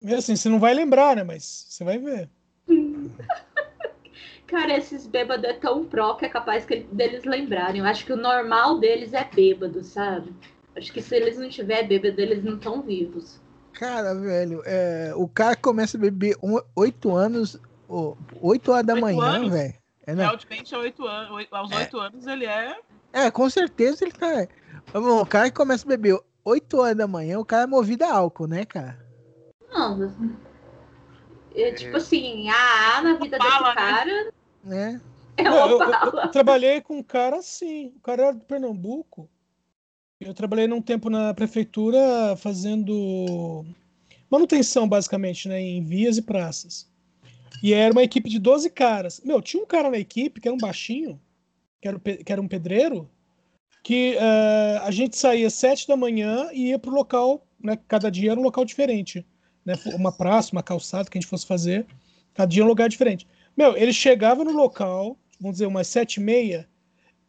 E 0.00 0.14
assim, 0.14 0.36
você 0.36 0.48
não 0.48 0.58
vai 0.58 0.72
lembrar, 0.72 1.16
né? 1.16 1.22
Mas 1.22 1.66
você 1.68 1.84
vai 1.84 1.98
ver. 1.98 2.30
Cara, 4.46 4.76
esses 4.76 5.06
bêbados 5.06 5.44
é 5.44 5.52
tão 5.52 5.84
pró 5.84 6.14
que 6.14 6.24
é 6.24 6.28
capaz 6.30 6.64
que 6.64 6.76
deles 6.76 7.24
lembrarem. 7.24 7.80
Eu 7.80 7.86
acho 7.86 8.06
que 8.06 8.12
o 8.12 8.16
normal 8.16 8.78
deles 8.78 9.12
é 9.12 9.24
bêbado, 9.24 9.84
sabe? 9.84 10.32
Acho 10.74 10.90
que 10.92 11.02
se 11.02 11.14
eles 11.14 11.36
não 11.38 11.48
tiverem 11.50 11.88
bêbado, 11.88 12.20
eles 12.20 12.42
não 12.42 12.56
estão 12.56 12.80
vivos. 12.80 13.43
Cara, 13.74 14.14
velho, 14.14 14.62
é, 14.64 15.12
o 15.16 15.28
cara 15.28 15.56
começa 15.56 15.96
a 15.96 16.00
beber 16.00 16.36
oito 16.76 17.14
anos, 17.14 17.60
Oh, 17.88 18.16
8 18.40 18.72
horas 18.72 18.86
da 18.86 18.96
manhã, 18.96 19.48
velho. 19.48 19.74
É, 20.06 20.14
Realmente, 20.14 20.74
8 20.74 21.06
anos, 21.06 21.46
aos 21.50 21.70
é. 21.70 21.76
8 21.76 21.98
anos 21.98 22.26
ele 22.26 22.46
é. 22.46 22.76
É, 23.12 23.30
com 23.30 23.48
certeza 23.48 24.04
ele 24.04 24.12
tá. 24.12 24.48
O 24.92 25.24
cara 25.26 25.50
que 25.50 25.56
começa 25.56 25.86
a 25.86 25.88
beber 25.88 26.18
8 26.44 26.76
horas 26.76 26.96
da 26.96 27.06
manhã, 27.06 27.38
o 27.38 27.44
cara 27.44 27.62
é 27.62 27.66
movido 27.66 28.04
a 28.04 28.12
álcool, 28.12 28.46
né, 28.46 28.64
cara? 28.64 28.98
Não, 29.72 30.12
é, 31.54 31.70
tipo 31.72 31.96
assim, 31.96 32.48
a 32.50 32.98
A 32.98 33.02
na 33.02 33.14
vida 33.14 33.38
bala, 33.38 33.74
desse 33.74 33.86
né? 33.86 33.92
cara. 33.92 34.32
Né? 34.64 35.00
É 35.36 35.50
uma 35.50 35.68
eu, 35.68 35.80
eu, 35.80 36.20
eu, 36.20 36.28
trabalhei 36.30 36.80
com 36.80 36.98
um 36.98 37.02
cara 37.02 37.36
assim. 37.36 37.92
O 37.96 38.00
cara 38.00 38.22
era 38.24 38.32
de 38.32 38.44
Pernambuco. 38.44 39.30
Eu 40.20 40.32
trabalhei 40.32 40.66
num 40.66 40.80
tempo 40.80 41.10
na 41.10 41.34
prefeitura 41.34 42.36
fazendo 42.36 43.64
manutenção, 44.30 44.88
basicamente, 44.88 45.48
né, 45.48 45.60
em 45.60 45.84
vias 45.84 46.16
e 46.16 46.22
praças. 46.22 46.88
E 47.62 47.72
era 47.72 47.92
uma 47.92 48.02
equipe 48.02 48.28
de 48.28 48.38
12 48.38 48.70
caras. 48.70 49.20
Meu, 49.24 49.40
tinha 49.40 49.62
um 49.62 49.66
cara 49.66 49.90
na 49.90 49.98
equipe 49.98 50.40
que 50.40 50.48
era 50.48 50.54
um 50.54 50.58
baixinho, 50.58 51.20
que 51.80 51.88
era, 51.88 51.98
que 51.98 52.32
era 52.32 52.40
um 52.40 52.48
pedreiro, 52.48 53.08
que 53.82 54.16
uh, 54.16 54.82
a 54.84 54.90
gente 54.90 55.16
saía 55.16 55.50
sete 55.50 55.86
da 55.86 55.96
manhã 55.96 56.48
e 56.52 56.68
ia 56.68 56.78
pro 56.78 56.90
local, 56.90 57.46
né? 57.62 57.78
Cada 57.86 58.10
dia 58.10 58.30
era 58.30 58.40
um 58.40 58.42
local 58.42 58.64
diferente. 58.64 59.26
Né, 59.64 59.74
uma 59.94 60.12
praça, 60.12 60.52
uma 60.52 60.62
calçada 60.62 61.08
que 61.08 61.16
a 61.16 61.20
gente 61.20 61.28
fosse 61.28 61.46
fazer, 61.46 61.86
cada 62.34 62.48
dia 62.48 62.62
um 62.62 62.68
lugar 62.68 62.88
diferente. 62.88 63.26
Meu, 63.56 63.76
ele 63.76 63.92
chegava 63.92 64.44
no 64.44 64.52
local, 64.52 65.16
vamos 65.40 65.56
dizer, 65.56 65.66
umas 65.66 65.86
sete 65.86 66.16
e 66.16 66.22
meia, 66.22 66.68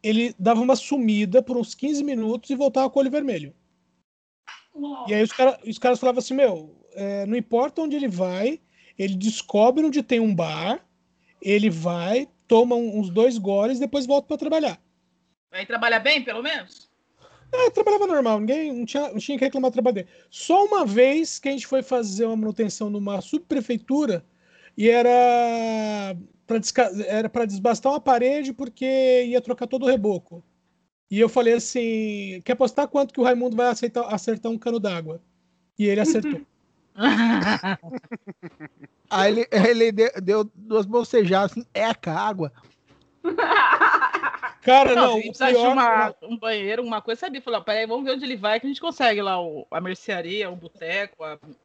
ele 0.06 0.34
dava 0.38 0.60
uma 0.60 0.76
sumida 0.76 1.42
por 1.42 1.56
uns 1.56 1.74
15 1.74 2.04
minutos 2.04 2.48
e 2.50 2.54
voltava 2.54 2.88
com 2.88 2.98
o 2.98 3.02
olho 3.02 3.10
vermelho. 3.10 3.54
E 5.08 5.14
aí 5.14 5.22
os, 5.22 5.32
cara, 5.32 5.58
os 5.66 5.78
caras 5.78 5.98
falavam 5.98 6.20
assim, 6.20 6.34
meu, 6.34 6.76
é, 6.94 7.26
não 7.26 7.36
importa 7.36 7.80
onde 7.80 7.96
ele 7.96 8.08
vai, 8.08 8.60
ele 8.98 9.16
descobre 9.16 9.84
onde 9.84 10.02
tem 10.02 10.20
um 10.20 10.34
bar, 10.34 10.84
ele 11.42 11.70
vai, 11.70 12.28
toma 12.46 12.76
uns 12.76 13.10
dois 13.10 13.36
goles 13.38 13.78
e 13.78 13.80
depois 13.80 14.06
volta 14.06 14.28
para 14.28 14.36
trabalhar. 14.36 14.80
Aí 15.50 15.66
trabalha 15.66 15.98
bem, 15.98 16.22
pelo 16.22 16.42
menos? 16.42 16.88
É, 17.52 17.70
trabalhava 17.70 18.06
normal, 18.06 18.40
ninguém 18.40 18.72
não 18.72 18.84
tinha, 18.84 19.08
não 19.08 19.18
tinha 19.18 19.38
que 19.38 19.44
reclamar 19.44 19.70
do 19.70 19.74
trabalho 19.74 19.94
dele. 19.94 20.08
Só 20.30 20.64
uma 20.64 20.84
vez 20.84 21.38
que 21.38 21.48
a 21.48 21.52
gente 21.52 21.66
foi 21.66 21.82
fazer 21.82 22.26
uma 22.26 22.36
manutenção 22.36 22.90
numa 22.90 23.20
subprefeitura 23.20 24.24
e 24.76 24.88
era 24.88 26.16
para 26.46 26.60
era 27.06 27.28
para 27.28 27.44
desbastar 27.44 27.92
uma 27.92 28.00
parede 28.00 28.52
porque 28.52 29.24
ia 29.24 29.40
trocar 29.40 29.66
todo 29.66 29.84
o 29.84 29.88
reboco. 29.88 30.42
E 31.10 31.20
eu 31.20 31.28
falei 31.28 31.54
assim: 31.54 32.40
quer 32.44 32.52
apostar 32.52 32.88
quanto 32.88 33.12
que 33.12 33.20
o 33.20 33.24
Raimundo 33.24 33.56
vai 33.56 33.68
aceitar, 33.68 34.02
acertar 34.12 34.50
um 34.50 34.58
cano 34.58 34.80
d'água? 34.80 35.20
E 35.78 35.86
ele 35.86 36.00
acertou. 36.00 36.40
Aí 39.10 39.32
ele, 39.32 39.46
ele 39.52 39.92
deu, 39.92 40.10
deu 40.22 40.50
duas 40.54 40.86
bocejadas 40.86 41.52
assim, 41.52 41.66
eca, 41.74 42.12
água. 42.12 42.52
Cara, 44.62 44.96
não, 44.96 45.14
não 45.14 45.20
precisa 45.20 45.46
pior... 45.46 45.60
de 45.60 45.66
uma, 45.68 46.14
um 46.22 46.36
banheiro, 46.36 46.82
uma 46.82 47.00
coisa, 47.00 47.20
sabe? 47.20 47.40
Falou, 47.40 47.62
peraí, 47.62 47.86
vamos 47.86 48.04
ver 48.04 48.16
onde 48.16 48.24
ele 48.24 48.36
vai, 48.36 48.58
que 48.58 48.66
a 48.66 48.68
gente 48.68 48.80
consegue 48.80 49.22
lá 49.22 49.40
o, 49.40 49.64
a 49.70 49.80
mercearia, 49.80 50.50
o 50.50 50.56
boteco, 50.56 51.16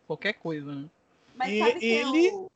qualquer 0.06 0.34
coisa, 0.34 0.72
né? 0.72 0.86
Mas 1.36 1.52
e, 1.82 1.84
ele, 1.84 2.28
eu... 2.28 2.52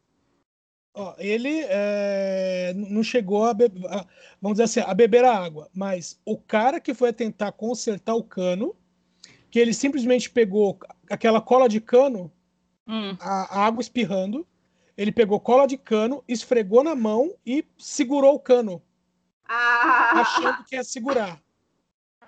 ó, 0.96 1.14
ele 1.18 1.62
é, 1.68 2.74
não 2.76 3.04
chegou 3.04 3.46
a, 3.46 3.54
beber, 3.54 3.86
a, 3.88 4.06
vamos 4.42 4.58
dizer 4.58 4.64
assim, 4.64 4.80
a 4.80 4.94
beber 4.94 5.24
a 5.26 5.38
água, 5.38 5.70
mas 5.74 6.20
o 6.26 6.38
cara 6.38 6.80
que 6.80 6.94
foi 6.94 7.12
tentar 7.12 7.52
consertar 7.52 8.16
o 8.16 8.24
cano, 8.24 8.76
que 9.52 9.60
ele 9.60 9.74
simplesmente 9.74 10.30
pegou 10.30 10.80
aquela 11.10 11.42
cola 11.42 11.70
de 11.70 11.80
cano 11.80 12.32
hum. 12.88 13.16
a, 13.20 13.60
a 13.60 13.66
água 13.66 13.82
espirrando. 13.82 14.48
Ele 14.98 15.12
pegou 15.12 15.40
cola 15.40 15.68
de 15.68 15.78
cano, 15.78 16.24
esfregou 16.28 16.82
na 16.84 16.96
mão 16.96 17.36
e 17.46 17.66
segurou 17.78 18.36
o 18.36 18.40
cano. 18.40 18.82
Ah. 19.48 20.22
Achando 20.22 20.64
que 20.64 20.76
ia 20.76 20.84
segurar. 20.84 21.42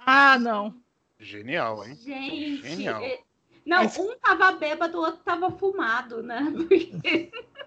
Ah, 0.05 0.37
não. 0.37 0.75
Genial, 1.19 1.85
hein? 1.85 1.95
Gente. 1.95 2.61
Genial. 2.61 3.01
É, 3.01 3.19
não, 3.65 3.83
um 3.83 4.17
tava 4.19 4.53
bêbado, 4.53 4.97
o 4.97 5.01
outro 5.01 5.21
tava 5.23 5.51
fumado, 5.51 6.21
né? 6.23 6.41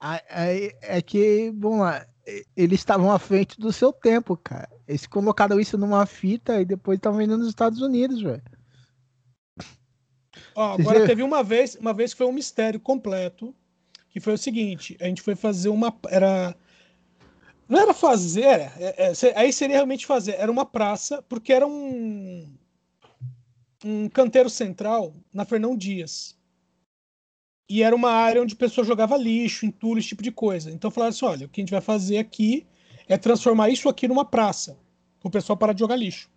é 0.00 1.02
que, 1.02 1.52
vamos 1.56 1.80
lá, 1.80 2.06
eles 2.56 2.80
estavam 2.80 3.12
à 3.12 3.18
frente 3.18 3.58
do 3.60 3.72
seu 3.72 3.92
tempo, 3.92 4.36
cara. 4.36 4.68
Eles 4.86 5.06
colocaram 5.06 5.60
isso 5.60 5.76
numa 5.76 6.06
fita 6.06 6.60
e 6.60 6.64
depois 6.64 6.96
estavam 6.96 7.20
indo 7.20 7.36
nos 7.36 7.48
Estados 7.48 7.80
Unidos, 7.80 8.22
velho. 8.22 8.42
Ó, 10.54 10.74
agora 10.74 11.06
teve 11.06 11.22
uma 11.22 11.42
vez, 11.42 11.74
uma 11.76 11.92
vez 11.92 12.12
que 12.12 12.18
foi 12.18 12.26
um 12.26 12.32
mistério 12.32 12.80
completo, 12.80 13.54
que 14.08 14.20
foi 14.20 14.34
o 14.34 14.38
seguinte, 14.38 14.96
a 15.00 15.04
gente 15.04 15.22
foi 15.22 15.34
fazer 15.34 15.68
uma 15.68 15.94
era 16.08 16.56
não 17.68 17.78
era 17.78 17.94
fazer, 17.94 18.72
é, 18.78 19.12
é, 19.12 19.12
aí 19.36 19.52
seria 19.52 19.76
realmente 19.76 20.04
fazer, 20.04 20.32
era 20.32 20.50
uma 20.50 20.66
praça, 20.66 21.22
porque 21.22 21.52
era 21.52 21.66
um 21.66 22.52
um 23.84 24.08
canteiro 24.08 24.50
central 24.50 25.14
na 25.32 25.44
Fernão 25.44 25.76
Dias. 25.76 26.36
E 27.70 27.84
era 27.84 27.94
uma 27.94 28.10
área 28.10 28.42
onde 28.42 28.54
o 28.54 28.56
pessoal 28.56 28.84
jogava 28.84 29.16
lixo, 29.16 29.64
entulho, 29.64 30.00
esse 30.00 30.08
tipo 30.08 30.24
de 30.24 30.32
coisa. 30.32 30.72
Então 30.72 30.90
falaram 30.90 31.10
assim: 31.10 31.24
olha, 31.24 31.46
o 31.46 31.48
que 31.48 31.60
a 31.60 31.62
gente 31.62 31.70
vai 31.70 31.80
fazer 31.80 32.18
aqui 32.18 32.66
é 33.06 33.16
transformar 33.16 33.70
isso 33.70 33.88
aqui 33.88 34.08
numa 34.08 34.24
praça, 34.24 34.76
para 35.20 35.28
o 35.28 35.30
pessoal 35.30 35.56
parar 35.56 35.72
de 35.72 35.78
jogar 35.78 35.94
lixo. 35.94 36.28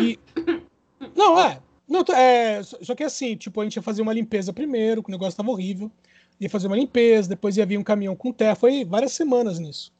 E. 0.00 0.18
Não, 1.14 1.38
é. 1.38 1.60
Não, 1.86 2.00
é, 2.14 2.62
só 2.62 2.94
que 2.94 3.04
assim, 3.04 3.36
tipo, 3.36 3.60
a 3.60 3.64
gente 3.64 3.76
ia 3.76 3.82
fazer 3.82 4.00
uma 4.00 4.14
limpeza 4.14 4.54
primeiro, 4.54 5.02
que 5.02 5.10
o 5.10 5.12
negócio 5.12 5.36
tava 5.36 5.50
horrível. 5.50 5.92
Ia 6.40 6.48
fazer 6.48 6.68
uma 6.68 6.76
limpeza, 6.76 7.28
depois 7.28 7.58
ia 7.58 7.66
vir 7.66 7.76
um 7.76 7.82
caminhão 7.82 8.16
com 8.16 8.32
terra. 8.32 8.54
Foi 8.54 8.86
várias 8.86 9.12
semanas 9.12 9.58
nisso. 9.58 9.92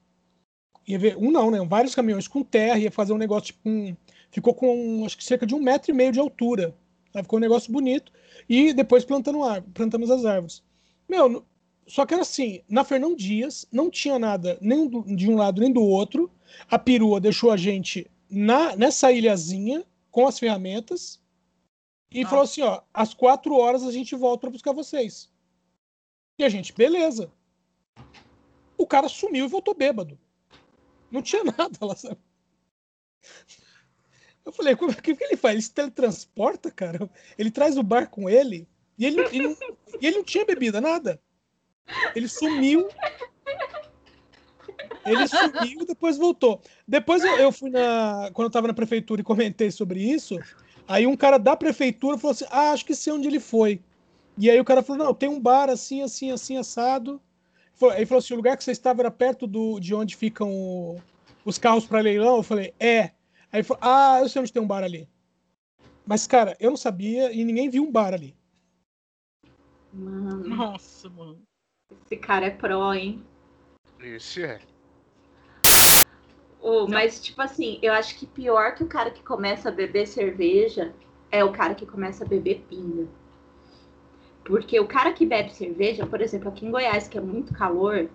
Ia 0.88 0.98
ver, 0.98 1.16
um 1.18 1.30
não, 1.30 1.50
né? 1.50 1.62
Vários 1.66 1.94
caminhões 1.94 2.26
com 2.26 2.42
terra, 2.42 2.78
ia 2.78 2.90
fazer 2.90 3.12
um 3.12 3.18
negócio, 3.18 3.48
tipo, 3.48 3.68
um, 3.68 3.94
ficou 4.30 4.54
com 4.54 5.04
acho 5.04 5.18
que 5.18 5.24
cerca 5.24 5.44
de 5.44 5.54
um 5.54 5.60
metro 5.60 5.90
e 5.90 5.94
meio 5.94 6.10
de 6.10 6.18
altura. 6.18 6.74
Aí 7.14 7.22
ficou 7.22 7.38
um 7.38 7.40
negócio 7.40 7.72
bonito. 7.72 8.12
E 8.48 8.72
depois 8.72 9.04
plantando 9.04 9.42
ar, 9.42 9.62
plantamos 9.62 10.10
as 10.10 10.24
árvores. 10.24 10.62
Meu, 11.08 11.44
só 11.86 12.06
que 12.06 12.14
era 12.14 12.22
assim, 12.22 12.62
na 12.68 12.84
Fernão 12.84 13.14
Dias 13.14 13.66
não 13.70 13.90
tinha 13.90 14.18
nada 14.18 14.58
nem 14.60 14.88
de 15.14 15.30
um 15.30 15.36
lado 15.36 15.60
nem 15.60 15.72
do 15.72 15.82
outro. 15.82 16.30
A 16.70 16.78
perua 16.78 17.20
deixou 17.20 17.50
a 17.50 17.56
gente 17.56 18.10
na, 18.30 18.76
nessa 18.76 19.12
ilhazinha 19.12 19.84
com 20.10 20.26
as 20.26 20.38
ferramentas 20.38 21.20
e 22.10 22.22
ah. 22.22 22.28
falou 22.28 22.44
assim: 22.44 22.62
ó, 22.62 22.82
às 22.92 23.14
quatro 23.14 23.54
horas 23.54 23.82
a 23.82 23.92
gente 23.92 24.14
volta 24.14 24.42
para 24.42 24.50
buscar 24.50 24.72
vocês. 24.72 25.30
E 26.38 26.44
a 26.44 26.48
gente, 26.48 26.72
beleza. 26.72 27.30
O 28.76 28.86
cara 28.86 29.08
sumiu 29.08 29.44
e 29.44 29.48
voltou 29.48 29.74
bêbado. 29.74 30.18
Não 31.10 31.22
tinha 31.22 31.44
nada 31.58 31.78
lá, 31.84 31.94
sabe? 31.94 32.18
Eu 34.44 34.52
falei, 34.52 34.74
o 34.74 34.94
que, 34.94 35.14
que 35.14 35.24
ele 35.24 35.36
faz? 35.36 35.54
Ele 35.54 35.62
se 35.62 35.72
teletransporta, 35.72 36.70
cara? 36.70 37.08
Ele 37.38 37.50
traz 37.50 37.76
o 37.76 37.82
bar 37.82 38.08
com 38.08 38.28
ele 38.28 38.66
e 38.98 39.06
ele, 39.06 39.20
ele, 39.32 39.56
e 40.00 40.06
ele 40.06 40.16
não 40.16 40.24
tinha 40.24 40.44
bebida, 40.44 40.80
nada. 40.80 41.20
Ele 42.14 42.28
sumiu. 42.28 42.88
Ele 45.04 45.26
sumiu 45.26 45.82
e 45.82 45.86
depois 45.86 46.16
voltou. 46.16 46.60
Depois 46.86 47.24
eu, 47.24 47.36
eu 47.36 47.52
fui 47.52 47.70
na. 47.70 48.30
Quando 48.32 48.46
eu 48.46 48.52
tava 48.52 48.68
na 48.68 48.74
prefeitura 48.74 49.20
e 49.20 49.24
comentei 49.24 49.70
sobre 49.70 50.00
isso, 50.00 50.38
Aí 50.86 51.06
um 51.06 51.16
cara 51.16 51.38
da 51.38 51.56
prefeitura 51.56 52.18
falou 52.18 52.32
assim: 52.32 52.44
Ah, 52.50 52.72
acho 52.72 52.84
que 52.84 52.94
sei 52.94 53.12
onde 53.12 53.28
ele 53.28 53.40
foi. 53.40 53.80
E 54.36 54.50
aí 54.50 54.60
o 54.60 54.64
cara 54.64 54.82
falou: 54.82 55.06
Não, 55.06 55.14
tem 55.14 55.28
um 55.28 55.40
bar 55.40 55.70
assim, 55.70 56.02
assim, 56.02 56.30
assim, 56.30 56.56
assado. 56.56 57.20
Aí 57.92 58.06
falou 58.06 58.18
assim: 58.18 58.34
O 58.34 58.36
lugar 58.36 58.56
que 58.56 58.64
você 58.64 58.72
estava 58.72 59.02
era 59.02 59.10
perto 59.10 59.46
do, 59.46 59.78
de 59.80 59.94
onde 59.94 60.16
ficam 60.16 61.00
os 61.44 61.58
carros 61.58 61.86
para 61.86 62.00
leilão. 62.00 62.36
Eu 62.36 62.42
falei: 62.42 62.74
É. 62.78 63.12
Aí 63.52 63.60
ele 63.60 63.64
falou: 63.64 63.80
Ah, 63.82 64.18
eu 64.20 64.28
sei 64.28 64.40
onde 64.40 64.52
tem 64.52 64.62
um 64.62 64.66
bar 64.66 64.82
ali. 64.82 65.08
Mas, 66.06 66.26
cara, 66.26 66.56
eu 66.58 66.70
não 66.70 66.76
sabia 66.76 67.30
e 67.32 67.44
ninguém 67.44 67.68
viu 67.68 67.84
um 67.84 67.92
bar 67.92 68.14
ali. 68.14 68.34
Mano. 69.92 70.48
Nossa, 70.48 71.08
mano. 71.10 71.42
Esse 72.06 72.16
cara 72.16 72.46
é 72.46 72.50
pró, 72.50 72.94
hein? 72.94 73.22
Esse 74.00 74.42
é. 74.42 74.60
Oh, 76.60 76.86
mas, 76.86 77.20
tipo 77.20 77.42
assim, 77.42 77.78
eu 77.82 77.92
acho 77.92 78.16
que 78.16 78.24
pior 78.24 78.74
que 78.74 78.82
o 78.84 78.88
cara 78.88 79.10
que 79.10 79.22
começa 79.22 79.68
a 79.68 79.72
beber 79.72 80.06
cerveja 80.06 80.94
é 81.30 81.44
o 81.44 81.52
cara 81.52 81.74
que 81.74 81.84
começa 81.84 82.24
a 82.24 82.28
beber 82.28 82.64
pinga. 82.68 83.06
Porque 84.44 84.78
o 84.78 84.86
cara 84.86 85.12
que 85.12 85.26
bebe 85.26 85.52
cerveja, 85.52 86.06
por 86.06 86.20
exemplo, 86.20 86.48
aqui 86.48 86.66
em 86.66 86.70
Goiás, 86.70 87.06
que 87.06 87.18
é 87.18 87.20
muito 87.20 87.52
calor, 87.52 88.08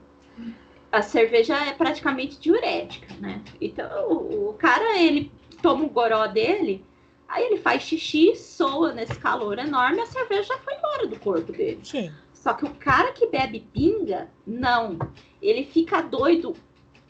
a 0.92 1.02
cerveja 1.02 1.56
é 1.66 1.74
praticamente 1.74 2.40
diurética, 2.40 3.14
né? 3.20 3.42
Então, 3.60 4.10
o, 4.10 4.50
o 4.50 4.54
cara, 4.54 4.98
ele 4.98 5.32
toma 5.62 5.86
o 5.86 5.90
goró 5.90 6.28
dele, 6.28 6.86
aí 7.28 7.44
ele 7.46 7.58
faz 7.58 7.84
xixi, 7.84 8.36
soa 8.36 8.94
nesse 8.94 9.18
calor 9.20 9.60
enorme, 9.60 10.02
a 10.02 10.06
cerveja 10.06 10.44
já 10.44 10.58
foi 10.60 10.76
embora 10.76 11.08
do 11.08 11.20
corpo 11.20 11.52
dele. 11.52 11.80
Sim. 11.84 12.12
Só 12.34 12.54
que 12.54 12.66
o 12.66 12.74
cara 12.76 13.12
que 13.12 13.28
bebe 13.28 13.68
pinga, 13.74 14.30
não. 14.46 14.98
Ele 15.42 15.66
fica 15.66 16.02
doido 16.02 16.56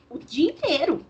o 0.09 0.17
dia 0.17 0.51
inteiro. 0.51 1.05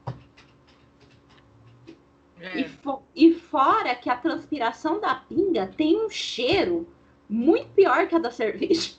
É. 2.39 2.59
E, 2.59 2.67
fo 2.67 3.01
e 3.15 3.33
fora 3.33 3.95
que 3.95 4.09
a 4.09 4.17
transpiração 4.17 4.99
da 4.99 5.15
pinga 5.15 5.67
tem 5.67 5.97
um 5.97 6.09
cheiro 6.09 6.87
muito 7.29 7.69
pior 7.69 8.07
que 8.07 8.15
a 8.15 8.19
da 8.19 8.31
cerveja. 8.31 8.91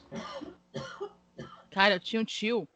Cara, 1.70 1.94
eu 1.94 2.00
tinha 2.00 2.22
um 2.22 2.25
tio 2.25 2.68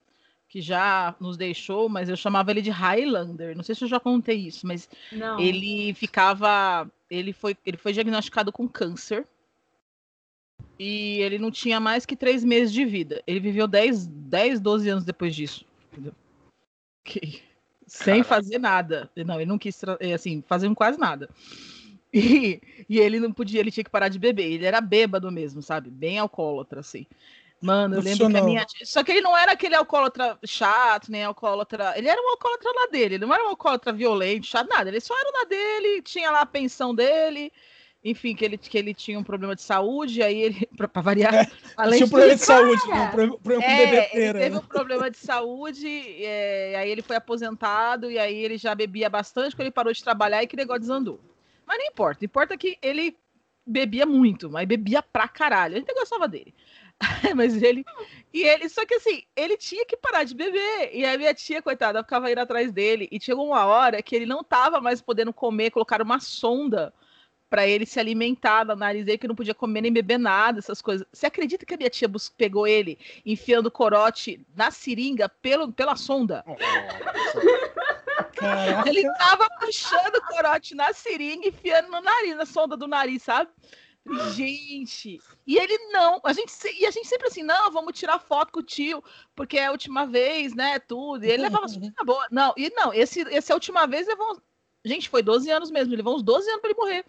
que 0.53 0.61
já 0.61 1.17
nos 1.19 1.39
deixou, 1.39 1.89
mas 1.89 2.11
eu 2.11 2.17
chamava 2.17 2.51
ele 2.51 2.61
de 2.61 2.69
Highlander. 2.69 3.57
Não 3.57 3.63
sei 3.65 3.75
se 3.75 3.85
eu 3.85 3.89
já 3.89 3.99
contei 3.99 4.37
isso, 4.37 4.67
mas 4.67 4.87
Não. 5.11 5.41
ele 5.41 5.95
ficava. 5.95 6.87
Ele 7.11 7.33
foi, 7.33 7.57
ele 7.65 7.79
foi 7.79 7.95
diagnosticado 7.95 8.53
com 8.53 8.69
câncer. 8.69 9.27
E 10.79 11.21
ele 11.23 11.39
não 11.39 11.51
tinha 11.51 11.81
mais 11.81 12.05
que 12.05 12.15
três 12.15 12.45
meses 12.45 12.71
de 12.71 12.85
vida. 12.85 13.23
Ele 13.27 13.41
viveu 13.41 13.67
10, 13.67 14.07
10 14.07 14.61
12 14.61 14.89
anos 14.91 15.05
depois 15.07 15.35
disso. 15.35 15.65
Que, 17.03 17.43
sem 17.87 18.23
fazer 18.23 18.59
nada. 18.59 19.11
Não, 19.17 19.37
ele 19.37 19.49
não 19.49 19.59
quis, 19.59 19.81
assim, 20.15 20.45
fazer 20.47 20.73
quase 20.75 20.99
nada. 20.99 21.31
E, 22.13 22.61
e 22.91 22.99
ele 22.99 23.19
não 23.19 23.33
podia, 23.33 23.59
ele 23.59 23.71
tinha 23.71 23.85
que 23.85 23.91
parar 23.91 24.09
de 24.09 24.19
beber. 24.19 24.53
Ele 24.53 24.67
era 24.67 24.83
bêbado 24.83 25.33
mesmo, 25.33 25.63
sabe? 25.63 25.89
Bem 25.89 26.19
alcoólatra, 26.19 26.81
assim. 26.81 27.07
Mano, 27.63 27.95
eu 27.95 28.03
lembro 28.03 28.29
que 28.29 28.37
a 28.37 28.43
minha 28.43 28.65
tia... 28.65 28.85
Só 28.85 29.05
que 29.05 29.13
ele 29.13 29.21
não 29.21 29.39
era 29.39 29.53
aquele 29.53 29.77
alcoólatra 29.77 30.37
chato, 30.45 31.11
nem 31.11 31.23
alcoólatra. 31.23 31.97
Ele 31.97 32.09
era 32.09 32.21
um 32.21 32.31
alcoólatra 32.31 32.73
na 32.75 32.87
dele, 32.87 33.15
ele 33.15 33.25
não 33.25 33.33
era 33.33 33.45
um 33.45 33.51
alcoólatra 33.51 33.93
violento, 33.93 34.47
chato, 34.47 34.69
nada. 34.69 34.91
Ele 34.91 35.01
só 35.01 35.17
era 35.17 35.31
na 35.31 35.45
dele, 35.45 36.03
tinha 36.03 36.33
lá 36.33 36.41
a 36.41 36.47
pensão 36.47 36.93
dele. 36.93 37.53
Enfim, 38.05 38.35
que 38.35 38.45
ele, 38.45 38.59
que 38.59 38.77
ele 38.77 38.93
tinha 38.93 39.17
um 39.17 39.23
problema 39.23 39.55
de 39.55 39.63
saúde, 39.63 40.25
aí 40.25 40.43
ele, 40.43 40.69
pra, 40.77 40.89
pra 40.89 41.01
variar. 41.01 41.33
É, 41.33 41.51
além 41.77 41.99
tinha 41.99 42.07
um 42.07 42.11
problema 42.11 42.35
de, 42.35 42.41
de 42.41 42.47
saúde, 42.47 42.83
um 42.83 43.39
problema 43.39 43.65
é, 43.65 44.11
Ele 44.13 44.33
teve 44.33 44.51
né? 44.51 44.59
um 44.59 44.67
problema 44.67 45.11
de 45.11 45.19
saúde, 45.19 46.25
é, 46.25 46.75
aí 46.77 46.91
ele 46.91 47.01
foi 47.01 47.15
aposentado, 47.15 48.11
e 48.11 48.19
aí 48.19 48.35
ele 48.35 48.59
já 48.59 48.75
bebia 48.75 49.09
bastante, 49.09 49.55
quando 49.55 49.67
ele 49.67 49.71
parou 49.71 49.93
de 49.93 50.03
trabalhar 50.03 50.43
e 50.43 50.49
que 50.49 50.57
negócio 50.57 50.81
desandou. 50.81 51.21
Mas 51.65 51.79
não 51.79 51.87
importa, 51.87 52.25
importa 52.25 52.57
que 52.57 52.77
ele 52.83 53.17
bebia 53.65 54.05
muito, 54.05 54.51
mas 54.51 54.67
bebia 54.67 55.01
pra 55.01 55.29
caralho. 55.29 55.77
A 55.77 55.79
gente 55.79 55.95
gostava 55.95 56.27
dele. 56.27 56.53
mas 57.35 57.63
ele. 57.63 57.85
E 58.33 58.43
ele. 58.43 58.69
Só 58.69 58.85
que 58.87 58.95
assim, 58.95 59.23
ele 59.37 59.57
tinha 59.57 59.85
que 59.85 59.97
parar 59.97 60.25
de 60.25 60.35
beber. 60.35 60.91
E 60.93 61.05
a 61.05 61.17
minha 61.19 61.35
tia, 61.35 61.63
coitada, 61.63 62.03
ficava 62.03 62.31
indo 62.31 62.41
atrás 62.41 62.73
dele. 62.73 63.09
E 63.11 63.21
chegou 63.21 63.47
uma 63.47 63.65
hora 63.65 64.03
que 64.03 64.15
ele 64.15 64.27
não 64.27 64.43
tava 64.43 64.81
mais 64.81 65.01
podendo 65.01 65.33
comer, 65.33 65.71
colocar 65.71 66.01
uma 66.01 66.21
sonda 66.21 66.93
para 67.51 67.67
ele 67.67 67.85
se 67.85 68.01
alimentar 68.01 68.65
dele, 68.65 69.19
que 69.19 69.29
não 69.29 69.35
podia 69.35 69.55
comer 69.55 69.83
nem 69.83 69.93
beber 69.93 70.19
nada, 70.19 70.59
essas 70.59 70.81
coisas. 70.81 71.07
Você 71.13 71.27
acredita 71.27 71.67
que 71.67 71.75
a 71.75 71.77
minha 71.77 71.91
tia 71.91 72.09
pegou 72.35 72.67
ele 72.67 72.99
enfiando 73.27 73.71
corote 73.71 74.41
na 74.57 74.71
seringa 74.71 75.29
pelo, 75.29 75.71
pela 75.71 75.95
sonda? 75.95 76.43
Caraca. 78.35 78.89
Ele 78.89 79.03
tava 79.19 79.47
puxando 79.61 80.23
corote 80.23 80.75
na 80.75 80.95
seringa, 80.95 81.47
enfiando 81.47 81.91
no 81.91 82.01
nariz, 82.01 82.37
na 82.37 82.47
sonda 82.47 82.75
do 82.75 82.89
nariz, 82.89 83.23
sabe? 83.23 83.51
Gente, 84.35 85.21
e 85.47 85.57
ele 85.57 85.79
não, 85.93 86.21
a 86.25 86.33
gente 86.33 86.53
e 86.77 86.85
a 86.85 86.91
gente 86.91 87.07
sempre 87.07 87.29
assim, 87.29 87.43
não, 87.43 87.71
vamos 87.71 87.97
tirar 87.97 88.19
foto 88.19 88.51
com 88.51 88.59
o 88.59 88.63
tio, 88.63 89.03
porque 89.35 89.57
é 89.57 89.67
a 89.67 89.71
última 89.71 90.07
vez, 90.07 90.55
né, 90.55 90.81
tudo. 90.81 91.25
E 91.25 91.31
ele 91.31 91.45
levava 91.45 91.69
super 91.69 91.93
na 91.97 92.05
boa. 92.05 92.27
Não, 92.31 92.53
e 92.57 92.69
não, 92.71 92.93
esse 92.93 93.21
esse 93.21 93.51
é 93.51 93.55
a 93.55 93.57
última 93.57 93.87
vez 93.87 94.09
levou 94.09 94.43
Gente, 94.85 95.09
foi 95.09 95.23
12 95.23 95.51
anos 95.51 95.71
mesmo, 95.71 95.91
ele 95.91 95.99
levou 95.99 96.17
uns 96.17 96.23
12 96.23 96.49
anos 96.49 96.61
para 96.61 96.71
ele 96.71 96.79
morrer. 96.79 97.05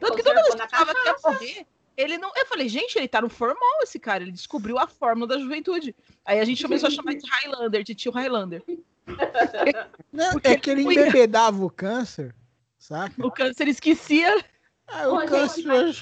Tanto 0.00 0.16
que 0.16 0.22
toda 0.22 0.42
vez 0.42 0.54
que 0.54 0.60
ele 0.60 0.68
que 0.68 1.08
ia 1.08 1.16
morrer, 1.24 1.66
ele 1.96 2.18
não. 2.18 2.30
Eu 2.36 2.46
falei, 2.46 2.68
gente, 2.68 2.98
ele 2.98 3.08
tá 3.08 3.22
no 3.22 3.28
formal, 3.28 3.82
esse 3.82 3.98
cara. 3.98 4.22
Ele 4.22 4.32
descobriu 4.32 4.78
a 4.78 4.86
fórmula 4.86 5.26
da 5.26 5.38
juventude. 5.38 5.94
Aí 6.24 6.40
a 6.40 6.44
gente 6.44 6.62
começou 6.62 6.88
a 6.88 6.90
chamar 6.90 7.14
de 7.14 7.26
Highlander, 7.28 7.82
de 7.82 7.94
tio 7.94 8.12
Highlander. 8.12 8.62
Não, 10.12 10.32
é 10.42 10.56
que 10.56 10.70
ele 10.70 10.82
embebedava 10.82 11.64
o 11.64 11.70
câncer, 11.70 12.34
saca? 12.78 13.14
O 13.24 13.30
câncer 13.30 13.68
esquecia. 13.68 14.44
Ah, 14.88 15.08
o 15.08 15.26
câncer. 15.26 15.96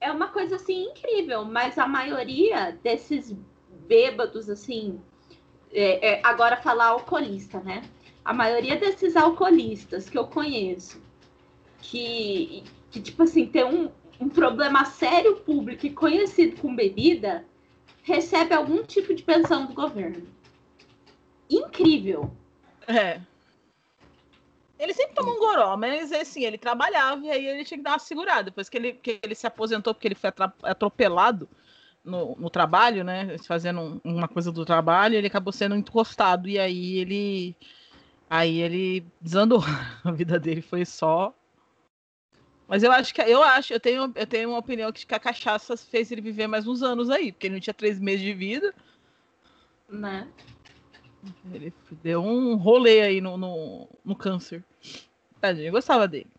É 0.00 0.10
uma 0.10 0.28
coisa 0.28 0.56
assim 0.56 0.84
incrível, 0.90 1.44
mas 1.44 1.78
a 1.78 1.86
maioria 1.86 2.78
desses 2.82 3.34
bêbados, 3.86 4.48
assim, 4.48 5.00
é, 5.72 6.14
é, 6.14 6.20
agora 6.24 6.56
falar 6.56 6.86
alcoolista, 6.86 7.60
né? 7.60 7.82
A 8.24 8.32
maioria 8.32 8.76
desses 8.76 9.16
alcoolistas 9.16 10.08
que 10.08 10.18
eu 10.18 10.26
conheço, 10.26 11.00
que, 11.80 12.64
que 12.90 13.00
tipo 13.00 13.22
assim, 13.22 13.46
tem 13.46 13.64
um, 13.64 13.90
um 14.20 14.28
problema 14.28 14.84
sério 14.84 15.36
público 15.36 15.86
e 15.86 15.90
conhecido 15.90 16.60
com 16.60 16.74
bebida, 16.74 17.44
recebe 18.02 18.54
algum 18.54 18.82
tipo 18.82 19.14
de 19.14 19.22
pensão 19.22 19.66
do 19.66 19.74
governo. 19.74 20.26
Incrível. 21.48 22.30
É. 22.86 23.20
Ele 24.78 24.92
sempre 24.92 25.14
tomou 25.14 25.34
um 25.34 25.38
goró, 25.38 25.76
mas 25.76 26.12
assim, 26.12 26.44
ele 26.44 26.58
trabalhava 26.58 27.24
e 27.24 27.30
aí 27.30 27.46
ele 27.46 27.64
tinha 27.64 27.78
que 27.78 27.84
dar 27.84 27.92
uma 27.92 27.98
segurada. 27.98 28.44
Depois 28.44 28.68
que 28.68 28.76
ele, 28.76 28.92
que 28.92 29.18
ele 29.22 29.34
se 29.34 29.46
aposentou, 29.46 29.94
porque 29.94 30.08
ele 30.08 30.14
foi 30.14 30.30
atropelado 30.62 31.48
no, 32.04 32.36
no 32.36 32.50
trabalho, 32.50 33.02
né? 33.02 33.38
Fazendo 33.38 34.00
uma 34.04 34.28
coisa 34.28 34.52
do 34.52 34.64
trabalho, 34.64 35.14
ele 35.14 35.26
acabou 35.26 35.52
sendo 35.52 35.74
encostado. 35.74 36.48
E 36.48 36.58
aí 36.58 36.98
ele. 36.98 37.56
Aí 38.28 38.60
ele 38.60 39.04
desandou. 39.20 39.62
A 40.04 40.12
vida 40.12 40.38
dele 40.38 40.60
foi 40.60 40.84
só. 40.84 41.34
Mas 42.68 42.82
eu 42.82 42.90
acho 42.90 43.14
que 43.14 43.20
eu 43.22 43.42
acho, 43.42 43.72
eu 43.72 43.80
tenho, 43.80 44.12
eu 44.14 44.26
tenho 44.26 44.50
uma 44.50 44.58
opinião 44.58 44.90
que 44.92 45.14
a 45.14 45.20
cachaça 45.20 45.76
fez 45.76 46.10
ele 46.10 46.20
viver 46.20 46.48
mais 46.48 46.66
uns 46.66 46.82
anos 46.82 47.10
aí, 47.10 47.30
porque 47.30 47.46
ele 47.46 47.54
não 47.54 47.60
tinha 47.60 47.72
três 47.72 48.00
meses 48.00 48.22
de 48.22 48.34
vida. 48.34 48.74
Né? 49.88 50.26
Ele 51.52 51.72
deu 52.02 52.22
um 52.22 52.56
rolê 52.56 53.00
aí 53.02 53.20
no, 53.20 53.36
no, 53.36 53.88
no 54.04 54.16
câncer. 54.16 54.64
Tadinho, 55.40 55.68
eu 55.68 55.72
gostava 55.72 56.06
dele. 56.08 56.30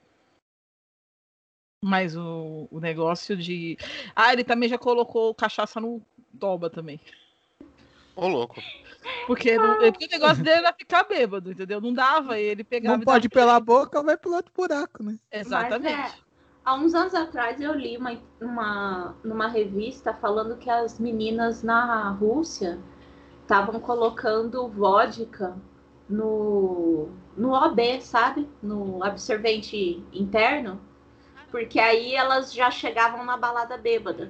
Mas 1.84 2.16
o, 2.16 2.68
o 2.72 2.80
negócio 2.80 3.38
de. 3.38 3.78
Ah, 4.16 4.34
ele 4.34 4.44
também 4.44 4.68
já 4.68 4.78
colocou 4.78 5.34
cachaça 5.34 5.80
no 5.80 6.02
toba 6.40 6.70
também. 6.70 7.00
Ô, 8.16 8.28
louco. 8.28 8.62
Porque, 9.28 9.58
não, 9.58 9.78
porque 9.78 10.06
o 10.06 10.10
negócio 10.10 10.44
dele 10.44 10.58
era 10.58 10.74
ficar 10.74 11.04
bêbado, 11.04 11.52
entendeu? 11.52 11.80
Não 11.80 11.94
dava, 11.94 12.40
ele 12.40 12.64
pegava. 12.64 12.98
Não 12.98 13.04
pode 13.04 13.30
pela 13.30 13.60
boca, 13.60 14.02
vai 14.02 14.18
pelo 14.18 14.36
outro 14.36 14.52
buraco, 14.56 15.04
né? 15.04 15.20
Exatamente. 15.32 15.94
É, 15.94 16.14
há 16.66 16.74
uns 16.74 16.96
anos 16.96 17.14
atrás 17.14 17.62
eu 17.62 17.74
li 17.74 17.98
uma, 17.98 18.18
uma, 18.42 19.16
numa 19.24 19.48
revista 19.48 20.14
falando 20.14 20.58
que 20.58 20.70
as 20.70 21.00
meninas 21.00 21.62
na 21.62 22.10
Rússia 22.12 22.80
estavam 23.48 23.80
colocando 23.80 24.68
vodka 24.68 25.58
no, 26.10 27.10
no 27.38 27.54
OB, 27.54 28.02
sabe? 28.02 28.48
No 28.62 29.02
absorvente 29.02 30.04
interno. 30.12 30.82
Porque 31.50 31.80
aí 31.80 32.14
elas 32.14 32.54
já 32.54 32.70
chegavam 32.70 33.24
na 33.24 33.38
balada 33.38 33.78
bêbada. 33.78 34.30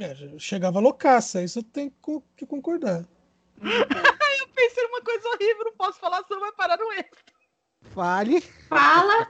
É, 0.00 0.14
chegava 0.38 0.78
loucaça, 0.78 1.42
isso 1.42 1.64
tem 1.64 1.92
que 2.36 2.46
concordar. 2.46 3.04
eu 3.60 4.48
pensei 4.54 4.84
numa 4.84 5.02
coisa 5.02 5.28
horrível, 5.30 5.64
não 5.64 5.76
posso 5.76 5.98
falar, 5.98 6.22
senão 6.22 6.40
vai 6.40 6.52
parar 6.52 6.76
no 6.76 6.92
extra. 6.92 7.18
Fale. 7.82 8.40
Fala. 8.68 9.28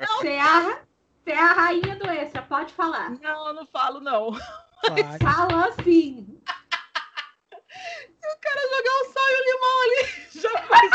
Você 0.00 0.28
é, 0.28 0.40
a, 0.40 0.82
você 1.22 1.32
é 1.32 1.38
a 1.38 1.52
rainha 1.52 1.96
do 1.96 2.06
extra, 2.08 2.40
pode 2.40 2.72
falar. 2.72 3.10
Não, 3.20 3.48
eu 3.48 3.52
não 3.52 3.66
falo, 3.66 4.00
não. 4.00 4.32
Fala 5.22 5.66
assim. 5.68 6.26
Se 8.20 8.28
o 8.28 8.36
cara 8.40 8.60
jogar 8.62 8.96
o 9.00 9.04
sal 9.12 9.28
e 9.30 9.36
o 9.36 9.44
limão 9.44 9.76
ali, 9.82 10.02
já 10.40 10.54
faz. 10.66 10.90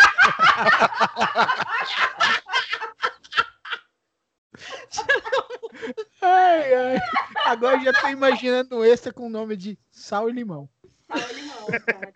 ai, 6.21 6.73
ai. 6.73 6.97
Agora 7.45 7.80
já 7.80 7.93
tô 7.93 8.08
imaginando 8.10 8.84
esse 8.84 9.12
com 9.12 9.28
o 9.28 9.30
nome 9.30 9.56
de 9.56 9.80
sal 9.91 10.30
e 10.30 10.34
limão. 10.34 10.69
Sal 11.10 11.30
e 11.30 11.34
limão, 11.34 11.67
cara. 11.86 12.13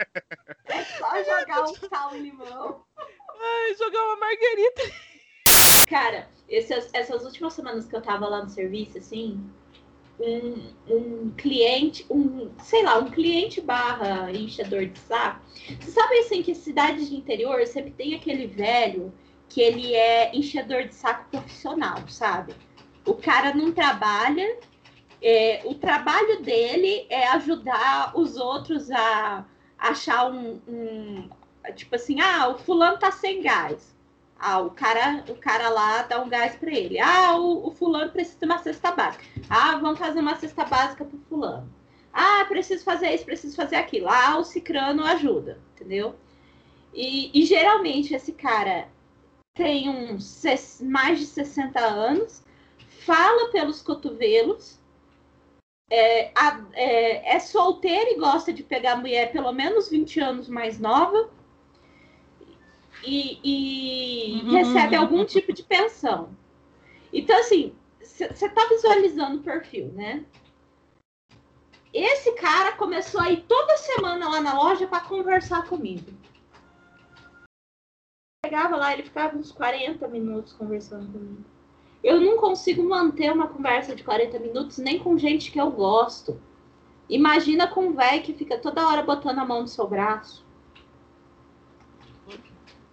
É 0.65 0.83
só 0.83 1.23
jogar 1.23 1.63
o 1.63 1.75
sal 1.89 2.15
e 2.15 2.19
limão. 2.19 2.85
Ai, 2.97 3.75
jogar 3.75 4.03
uma 4.03 4.17
marguerita. 4.17 4.81
Cara, 5.89 6.29
essas, 6.49 6.89
essas 6.93 7.23
últimas 7.25 7.53
semanas 7.53 7.87
que 7.87 7.95
eu 7.95 8.01
tava 8.01 8.27
lá 8.27 8.43
no 8.43 8.49
serviço, 8.49 8.97
assim, 8.97 9.49
um, 10.21 10.73
um 10.87 11.31
cliente, 11.31 12.05
um, 12.09 12.49
sei 12.63 12.83
lá, 12.83 12.97
um 12.99 13.09
cliente 13.09 13.59
barra 13.59 14.31
enchedor 14.31 14.85
de 14.85 14.99
saco. 14.99 15.41
Você 15.79 15.91
sabe 15.91 16.19
assim 16.19 16.43
que 16.43 16.53
cidades 16.53 17.09
de 17.09 17.15
interior 17.15 17.65
sempre 17.65 17.91
tem 17.91 18.13
aquele 18.13 18.47
velho 18.47 19.13
que 19.49 19.59
ele 19.59 19.93
é 19.93 20.35
enchedor 20.35 20.83
de 20.83 20.95
saco 20.95 21.29
profissional, 21.29 22.07
sabe? 22.07 22.53
O 23.05 23.15
cara 23.15 23.53
não 23.53 23.71
trabalha, 23.71 24.57
é, 25.21 25.61
o 25.65 25.75
trabalho 25.75 26.41
dele 26.41 27.05
é 27.09 27.27
ajudar 27.29 28.13
os 28.15 28.37
outros 28.37 28.89
a 28.91 29.45
achar 29.77 30.31
um, 30.31 30.61
um 30.67 31.29
tipo 31.75 31.95
assim, 31.95 32.21
ah, 32.21 32.49
o 32.49 32.57
fulano 32.57 32.97
tá 32.97 33.11
sem 33.11 33.41
gás. 33.41 33.95
Ah, 34.43 34.59
o 34.59 34.71
cara, 34.71 35.23
o 35.29 35.35
cara 35.35 35.69
lá 35.69 36.01
dá 36.01 36.19
um 36.19 36.27
gás 36.27 36.55
para 36.55 36.71
ele. 36.71 36.99
Ah, 36.99 37.37
o, 37.37 37.67
o, 37.67 37.71
fulano 37.71 38.11
precisa 38.11 38.39
de 38.39 38.45
uma 38.45 38.57
cesta 38.57 38.91
básica. 38.91 39.23
Ah, 39.47 39.77
vamos 39.77 39.99
fazer 39.99 40.19
uma 40.19 40.35
cesta 40.35 40.65
básica 40.65 41.05
pro 41.05 41.19
fulano. 41.29 41.71
Ah, 42.11 42.43
preciso 42.47 42.83
fazer 42.83 43.13
isso, 43.13 43.23
preciso 43.23 43.55
fazer 43.55 43.75
aquilo. 43.75 44.09
Ah, 44.09 44.37
o 44.39 44.43
cicrano 44.43 45.05
ajuda, 45.05 45.59
entendeu? 45.75 46.15
E, 46.91 47.29
e 47.39 47.45
geralmente 47.45 48.15
esse 48.15 48.31
cara 48.31 48.89
tem 49.53 49.87
uns 49.87 50.43
mais 50.81 51.19
de 51.19 51.27
60 51.27 51.79
anos, 51.79 52.43
fala 53.05 53.51
pelos 53.51 53.83
cotovelos, 53.83 54.79
é, 55.87 56.31
é, 56.73 57.35
é 57.35 57.39
solteiro 57.39 58.09
e 58.09 58.17
gosta 58.17 58.51
de 58.51 58.63
pegar 58.63 58.95
mulher 58.95 59.31
pelo 59.31 59.51
menos 59.51 59.87
20 59.87 60.19
anos 60.19 60.49
mais 60.49 60.79
nova 60.79 61.29
e, 63.03 63.39
e 63.43 64.41
uhum. 64.43 64.51
recebe 64.51 64.95
algum 64.95 65.25
tipo 65.25 65.53
de 65.53 65.63
pensão. 65.63 66.29
Então, 67.11 67.37
assim, 67.39 67.73
você 68.01 68.45
está 68.45 68.67
visualizando 68.67 69.37
o 69.39 69.43
perfil, 69.43 69.91
né? 69.93 70.25
Esse 71.93 72.31
cara 72.33 72.71
começou 72.73 73.19
a 73.19 73.29
ir 73.29 73.43
toda 73.47 73.75
semana 73.77 74.29
lá 74.29 74.41
na 74.41 74.53
loja 74.53 74.87
para 74.87 75.01
conversar 75.01 75.67
comigo. 75.67 76.11
Chegava 78.45 78.75
lá, 78.75 78.93
ele 78.93 79.03
ficava 79.03 79.37
uns 79.37 79.51
40 79.51 80.07
minutos 80.07 80.53
conversando 80.53 81.11
comigo. 81.11 81.43
Eu 82.03 82.19
não 82.19 82.37
consigo 82.37 82.83
manter 82.83 83.31
uma 83.31 83.47
conversa 83.47 83.95
de 83.95 84.03
40 84.03 84.39
minutos 84.39 84.77
nem 84.77 84.97
com 84.97 85.17
gente 85.17 85.51
que 85.51 85.59
eu 85.59 85.69
gosto. 85.69 86.41
Imagina 87.09 87.67
com 87.67 87.87
um 87.87 87.93
velho 87.93 88.23
que 88.23 88.33
fica 88.33 88.57
toda 88.57 88.87
hora 88.87 89.03
botando 89.03 89.39
a 89.39 89.45
mão 89.45 89.61
no 89.61 89.67
seu 89.67 89.85
braço. 89.87 90.45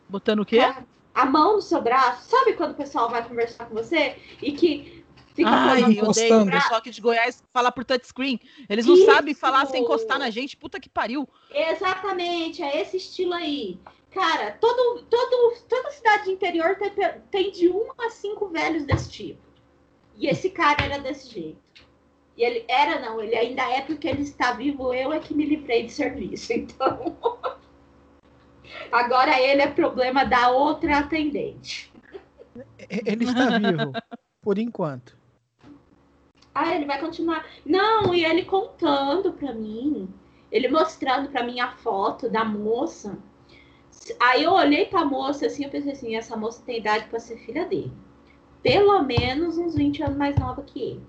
Botando 0.08 0.40
o 0.40 0.46
quê? 0.46 0.60
A, 0.60 0.84
a 1.14 1.26
mão 1.26 1.56
no 1.56 1.62
seu 1.62 1.82
braço. 1.82 2.28
Sabe 2.28 2.54
quando 2.54 2.72
o 2.72 2.74
pessoal 2.74 3.10
vai 3.10 3.26
conversar 3.26 3.66
com 3.66 3.74
você 3.74 4.16
e 4.40 4.52
que 4.52 5.04
fica 5.34 5.50
Ai, 5.50 5.98
eu 5.98 6.04
odeio 6.04 6.42
o 6.42 6.50
pessoal 6.50 6.78
aqui 6.78 6.90
de 6.90 7.00
Goiás 7.00 7.42
fala 7.52 7.70
por 7.70 7.84
touchscreen. 7.84 8.40
Eles 8.68 8.86
não 8.86 8.94
Isso. 8.94 9.06
sabem 9.06 9.34
falar 9.34 9.66
sem 9.66 9.82
encostar 9.82 10.18
na 10.18 10.30
gente. 10.30 10.56
Puta 10.56 10.80
que 10.80 10.88
pariu. 10.88 11.28
Exatamente, 11.50 12.62
é 12.62 12.80
esse 12.80 12.96
estilo 12.96 13.34
aí. 13.34 13.78
Cara, 14.10 14.52
todo, 14.52 15.02
todo, 15.04 15.54
toda 15.68 15.90
cidade 15.90 16.24
de 16.24 16.30
interior 16.32 16.76
tem, 16.76 16.92
tem 17.30 17.52
de 17.52 17.68
um 17.68 17.88
a 17.98 18.10
cinco 18.10 18.48
velhos 18.48 18.84
desse 18.84 19.10
tipo. 19.10 19.42
E 20.16 20.26
esse 20.26 20.50
cara 20.50 20.84
era 20.84 20.98
desse 20.98 21.30
jeito. 21.30 21.60
E 22.36 22.42
ele 22.42 22.64
era, 22.68 23.00
não, 23.00 23.20
ele 23.20 23.36
ainda 23.36 23.62
é 23.68 23.80
porque 23.80 24.08
ele 24.08 24.22
está 24.22 24.52
vivo, 24.52 24.94
eu 24.94 25.12
é 25.12 25.18
que 25.18 25.34
me 25.34 25.44
livrei 25.44 25.84
de 25.84 25.92
serviço. 25.92 26.52
Então. 26.54 27.16
Agora 28.90 29.40
ele 29.40 29.62
é 29.62 29.66
problema 29.66 30.24
da 30.24 30.50
outra 30.50 30.98
atendente. 30.98 31.92
Ele 32.88 33.24
está 33.24 33.58
vivo, 33.58 33.92
por 34.40 34.58
enquanto. 34.58 35.16
Ah, 36.54 36.74
ele 36.74 36.86
vai 36.86 37.00
continuar. 37.00 37.46
Não, 37.64 38.14
e 38.14 38.24
ele 38.24 38.44
contando 38.44 39.32
para 39.32 39.52
mim, 39.52 40.12
ele 40.50 40.68
mostrando 40.68 41.28
para 41.30 41.44
mim 41.44 41.60
a 41.60 41.70
foto 41.70 42.28
da 42.28 42.44
moça 42.44 43.18
Aí 44.20 44.44
eu 44.44 44.52
olhei 44.52 44.86
pra 44.86 45.04
moça 45.04 45.46
assim, 45.46 45.64
eu 45.64 45.70
pensei 45.70 45.92
assim, 45.92 46.16
essa 46.16 46.36
moça 46.36 46.62
tem 46.64 46.78
idade 46.78 47.08
para 47.08 47.18
ser 47.18 47.36
filha 47.38 47.66
dele. 47.66 47.92
Pelo 48.62 49.02
menos 49.02 49.58
uns 49.58 49.74
20 49.74 50.02
anos 50.02 50.16
mais 50.16 50.36
nova 50.38 50.62
que 50.62 50.80
ele. 50.80 51.06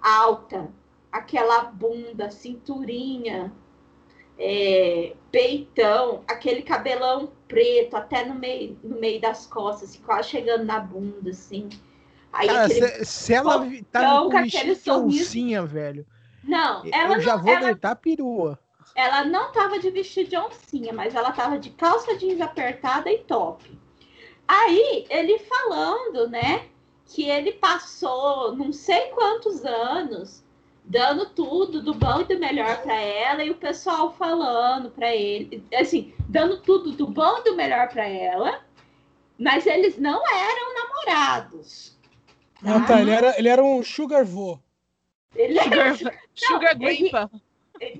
Alta, 0.00 0.70
aquela 1.10 1.64
bunda, 1.64 2.30
cinturinha, 2.30 3.52
é, 4.38 5.14
peitão, 5.32 6.22
aquele 6.28 6.62
cabelão 6.62 7.32
preto 7.48 7.96
até 7.96 8.24
no 8.24 8.34
meio, 8.34 8.78
no 8.84 9.00
meio 9.00 9.20
das 9.20 9.46
costas, 9.46 9.90
assim, 9.90 10.00
quase 10.00 10.28
chegando 10.28 10.64
na 10.64 10.78
bunda, 10.78 11.30
assim. 11.30 11.68
Aí 12.32 12.46
Cara, 12.46 12.68
se, 12.68 13.04
se, 13.04 13.34
ela 13.34 13.66
tá 13.90 14.20
com 14.22 14.36
aquele 14.36 14.74
sorriso... 14.76 15.66
velho. 15.66 16.06
Não, 16.44 16.84
ela 16.92 17.16
eu 17.16 17.20
já 17.20 17.36
não, 17.36 17.42
vou 17.42 17.52
ela... 17.52 17.64
deitar 17.66 17.96
perua. 17.96 18.58
Ela 18.94 19.24
não 19.24 19.52
tava 19.52 19.78
de 19.78 19.90
vestido 19.90 20.30
de 20.30 20.36
oncinha, 20.36 20.92
mas 20.92 21.14
ela 21.14 21.32
tava 21.32 21.58
de 21.58 21.70
calça 21.70 22.16
jeans 22.16 22.40
apertada 22.40 23.10
e 23.10 23.18
top. 23.18 23.78
Aí 24.46 25.06
ele 25.10 25.38
falando, 25.40 26.28
né, 26.28 26.66
que 27.04 27.28
ele 27.28 27.52
passou 27.52 28.56
não 28.56 28.72
sei 28.72 29.08
quantos 29.08 29.64
anos 29.64 30.44
dando 30.88 31.26
tudo 31.26 31.82
do 31.82 31.92
bom 31.92 32.22
e 32.22 32.24
do 32.24 32.38
melhor 32.38 32.80
para 32.82 32.94
ela 32.94 33.44
e 33.44 33.50
o 33.50 33.56
pessoal 33.56 34.12
falando 34.14 34.90
para 34.90 35.14
ele, 35.14 35.62
assim, 35.74 36.14
dando 36.28 36.62
tudo 36.62 36.92
do 36.92 37.06
bom 37.06 37.38
e 37.38 37.44
do 37.44 37.54
melhor 37.54 37.88
para 37.88 38.08
ela, 38.08 38.64
mas 39.38 39.66
eles 39.66 39.98
não 39.98 40.20
eram 40.34 40.74
namorados. 40.74 41.96
Tá? 42.64 42.76
Ah, 42.76 42.80
tá. 42.86 43.00
Ele 43.00 43.10
era, 43.10 43.38
ele 43.38 43.48
era 43.48 43.62
um 43.62 43.84
sugar 43.84 44.24
vo. 44.24 44.58
Ele 45.36 45.60
sugar, 45.60 45.78
era... 45.78 45.94
sugar 46.34 46.78
não, 46.78 46.88
ele, 46.88 47.10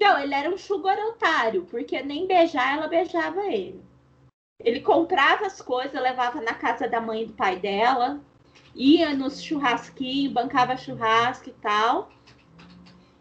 não, 0.01 0.19
ele 0.19 0.35
era 0.35 0.49
um 0.49 0.57
sugar 0.57 0.99
otário, 0.99 1.67
porque 1.71 2.03
nem 2.03 2.27
beijar 2.27 2.79
ela 2.79 2.89
beijava 2.89 3.45
ele. 3.47 3.83
Ele 4.65 4.81
comprava 4.81 5.47
as 5.47 5.61
coisas, 5.61 6.01
levava 6.01 6.41
na 6.41 6.55
casa 6.55 6.89
da 6.89 7.01
mãe 7.01 7.23
e 7.23 7.27
do 7.27 7.35
pai 7.35 7.57
dela, 7.57 8.19
ia 8.75 9.15
nos 9.15 9.43
churrasquinhos, 9.43 10.33
bancava 10.33 10.77
churrasco 10.77 11.51
e 11.51 11.53
tal. 11.53 12.11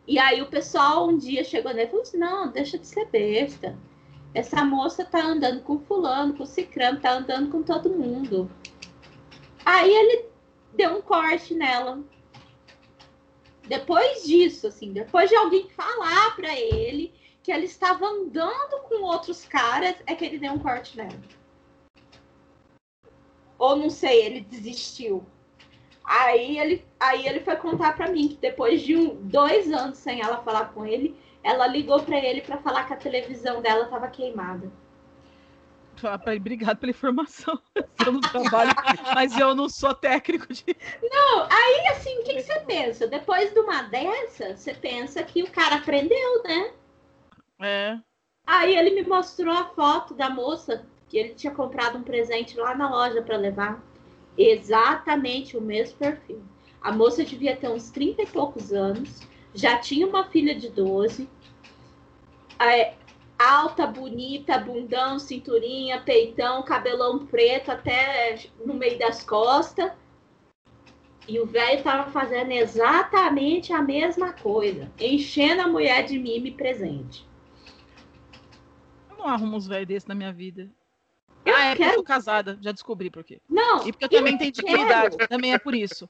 E 0.07 0.17
aí 0.17 0.41
o 0.41 0.47
pessoal 0.47 1.09
um 1.09 1.17
dia 1.17 1.43
chegou 1.43 1.73
nele 1.73 1.87
e 1.87 1.89
falou 1.89 2.03
assim: 2.03 2.17
não, 2.17 2.49
deixa 2.49 2.79
de 2.79 2.87
ser 2.87 3.05
besta. 3.07 3.77
Essa 4.33 4.63
moça 4.63 5.03
tá 5.03 5.21
andando 5.21 5.61
com 5.61 5.79
fulano, 5.79 6.33
com 6.33 6.45
cicrano, 6.45 7.01
tá 7.01 7.13
andando 7.13 7.51
com 7.51 7.61
todo 7.61 7.89
mundo. 7.89 8.49
Aí 9.65 9.93
ele 9.93 10.25
deu 10.73 10.97
um 10.97 11.01
corte 11.01 11.53
nela. 11.53 12.01
Depois 13.67 14.23
disso, 14.23 14.67
assim, 14.67 14.93
depois 14.93 15.29
de 15.29 15.35
alguém 15.35 15.67
falar 15.69 16.35
para 16.37 16.57
ele 16.57 17.13
que 17.43 17.51
ela 17.51 17.65
estava 17.65 18.05
andando 18.05 18.81
com 18.83 19.03
outros 19.03 19.45
caras, 19.45 19.95
é 20.05 20.15
que 20.15 20.23
ele 20.23 20.37
deu 20.37 20.53
um 20.53 20.59
corte 20.59 20.95
nela. 20.95 21.19
Ou 23.57 23.75
não 23.75 23.89
sei, 23.89 24.25
ele 24.25 24.41
desistiu. 24.41 25.25
Aí 26.07 26.57
ele, 26.57 26.85
aí 26.97 27.27
ele 27.27 27.41
foi 27.41 27.57
contar 27.57 27.93
para 27.97 28.09
mim 28.09 28.29
que 28.29 28.37
depois 28.37 28.81
de 28.81 28.95
um, 28.95 29.15
dois 29.23 29.69
anos 29.73 29.97
sem 29.97 30.21
ela 30.21 30.37
falar 30.37 30.73
com 30.73 30.85
ele, 30.85 31.19
ela 31.43 31.67
ligou 31.67 32.01
para 32.01 32.17
ele 32.17 32.39
para 32.39 32.57
falar 32.59 32.85
que 32.85 32.93
a 32.93 32.97
televisão 32.97 33.61
dela 33.61 33.83
estava 33.83 34.07
queimada. 34.07 34.71
Obrigado 36.37 36.77
pela 36.77 36.91
informação. 36.91 37.59
Eu 38.05 38.13
não 38.13 38.21
trabalho, 38.21 38.71
mas 39.13 39.37
eu 39.37 39.55
não 39.55 39.67
sou 39.67 39.93
técnico 39.93 40.53
de. 40.53 40.63
Não, 41.01 41.47
aí 41.49 41.87
assim, 41.91 42.19
o 42.19 42.23
que, 42.23 42.35
que, 42.35 42.43
você 42.43 42.59
pensa? 42.61 43.07
Depois 43.07 43.51
de 43.51 43.59
uma 43.59 43.81
dessa, 43.81 44.55
você 44.55 44.73
pensa 44.73 45.23
que 45.23 45.43
o 45.43 45.51
cara 45.51 45.77
aprendeu, 45.77 46.43
né? 46.43 46.71
É. 47.59 47.99
Aí 48.45 48.77
ele 48.77 48.91
me 48.91 49.03
mostrou 49.09 49.53
a 49.53 49.65
foto 49.65 50.13
da 50.13 50.29
moça 50.29 50.85
que 51.09 51.17
ele 51.17 51.33
tinha 51.33 51.53
comprado 51.53 51.97
um 51.97 52.03
presente 52.03 52.55
lá 52.55 52.75
na 52.75 52.89
loja 52.89 53.21
para 53.21 53.35
levar. 53.35 53.83
Exatamente 54.37 55.57
o 55.57 55.61
mesmo 55.61 55.97
perfil. 55.97 56.41
A 56.81 56.91
moça 56.91 57.23
devia 57.23 57.55
ter 57.55 57.69
uns 57.69 57.89
30 57.89 58.21
e 58.21 58.25
poucos 58.27 58.71
anos, 58.71 59.21
já 59.53 59.77
tinha 59.77 60.05
uma 60.05 60.25
filha 60.25 60.53
de 60.53 60.69
12 60.69 61.27
alta, 63.37 63.85
bonita, 63.85 64.57
bundão, 64.57 65.19
cinturinha, 65.19 66.01
peitão, 66.01 66.63
cabelão 66.63 67.25
preto 67.25 67.71
até 67.71 68.39
no 68.65 68.73
meio 68.73 68.97
das 68.97 69.23
costas. 69.23 69.91
E 71.27 71.39
o 71.39 71.45
velho 71.45 71.83
tava 71.83 72.09
fazendo 72.09 72.51
exatamente 72.51 73.73
a 73.73 73.81
mesma 73.81 74.31
coisa, 74.31 74.91
enchendo 74.99 75.61
a 75.61 75.67
mulher 75.67 76.05
de 76.05 76.17
mime 76.17 76.51
presente. 76.51 77.27
Eu 79.09 79.17
não 79.17 79.27
arrumo 79.27 79.57
uns 79.57 79.67
velhos 79.67 79.87
desses 79.87 80.07
na 80.07 80.15
minha 80.15 80.31
vida. 80.31 80.71
Eu 81.47 81.55
ah, 81.55 81.59
é 81.59 81.63
quero... 81.63 81.77
porque 81.77 81.83
eu 81.83 81.93
sou 81.95 82.03
casada, 82.03 82.57
já 82.61 82.71
descobri 82.71 83.09
por 83.09 83.23
quê. 83.23 83.39
Não. 83.49 83.87
E 83.87 83.91
porque 83.91 84.05
eu 84.05 84.09
também 84.09 84.37
tenho 84.37 84.51
dignidade, 84.51 85.17
também 85.29 85.53
é 85.53 85.57
por 85.57 85.73
isso. 85.73 86.07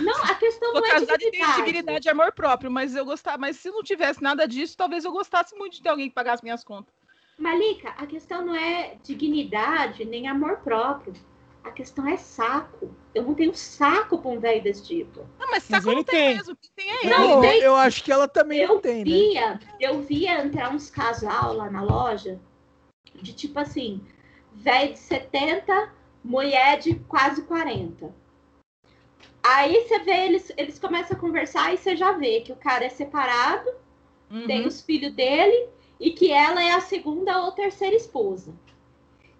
Não, 0.00 0.24
a 0.24 0.34
questão 0.34 0.72
sou 0.72 0.80
não 0.80 0.88
é 0.88 0.92
casada 0.92 1.22
e 1.22 1.30
tenho 1.30 1.54
dignidade 1.56 2.08
e 2.08 2.10
amor 2.10 2.32
próprio, 2.32 2.70
mas 2.70 2.96
eu 2.96 3.04
gostava, 3.04 3.38
mas 3.38 3.56
se 3.56 3.70
não 3.70 3.82
tivesse 3.82 4.22
nada 4.22 4.46
disso, 4.46 4.76
talvez 4.76 5.04
eu 5.04 5.12
gostasse 5.12 5.54
muito 5.56 5.74
de 5.74 5.82
ter 5.82 5.90
alguém 5.90 6.08
que 6.08 6.14
pagasse 6.14 6.42
minhas 6.42 6.64
contas. 6.64 6.94
Malika, 7.38 7.90
a 7.90 8.06
questão 8.06 8.44
não 8.44 8.54
é 8.54 8.96
dignidade 9.02 10.04
nem 10.04 10.26
amor 10.26 10.58
próprio. 10.58 11.14
A 11.62 11.70
questão 11.70 12.08
é 12.08 12.16
saco. 12.16 12.94
Eu 13.14 13.24
não 13.24 13.34
tenho 13.34 13.54
saco 13.54 14.18
pra 14.18 14.30
um 14.30 14.40
velho 14.40 14.62
desse 14.62 14.84
tipo. 14.84 15.28
Não, 15.38 15.50
mas 15.50 15.64
saco 15.64 15.86
mas 15.86 15.96
não 15.96 16.02
tem, 16.04 16.18
tem 16.18 16.36
mesmo. 16.36 16.56
Que 16.56 16.70
tem 16.70 16.90
é 16.90 17.10
não, 17.10 17.40
tem. 17.42 17.60
Eu 17.60 17.76
acho 17.76 18.02
que 18.02 18.10
ela 18.10 18.26
também 18.26 18.60
eu 18.60 18.68
não 18.68 18.80
tem, 18.80 18.98
né? 18.98 19.04
via, 19.04 19.50
né? 19.50 19.60
Eu 19.78 20.00
via 20.02 20.42
entrar 20.42 20.70
uns 20.70 20.90
casal 20.90 21.52
lá 21.52 21.70
na 21.70 21.82
loja 21.82 22.40
de 23.14 23.32
tipo 23.32 23.58
assim, 23.58 24.00
velho 24.58 24.92
de 24.92 24.98
70, 24.98 25.92
mulher 26.24 26.78
de 26.78 26.94
quase 26.94 27.42
40. 27.42 28.12
Aí 29.42 29.86
você 29.86 29.98
vê, 30.00 30.26
eles, 30.26 30.52
eles 30.56 30.78
começam 30.78 31.16
a 31.16 31.20
conversar 31.20 31.72
e 31.72 31.78
você 31.78 31.96
já 31.96 32.12
vê 32.12 32.40
que 32.40 32.52
o 32.52 32.56
cara 32.56 32.84
é 32.84 32.88
separado, 32.88 33.70
uhum. 34.30 34.46
tem 34.46 34.66
os 34.66 34.82
filhos 34.82 35.12
dele 35.14 35.68
e 35.98 36.10
que 36.10 36.30
ela 36.30 36.62
é 36.62 36.72
a 36.72 36.80
segunda 36.80 37.40
ou 37.40 37.52
terceira 37.52 37.96
esposa. 37.96 38.54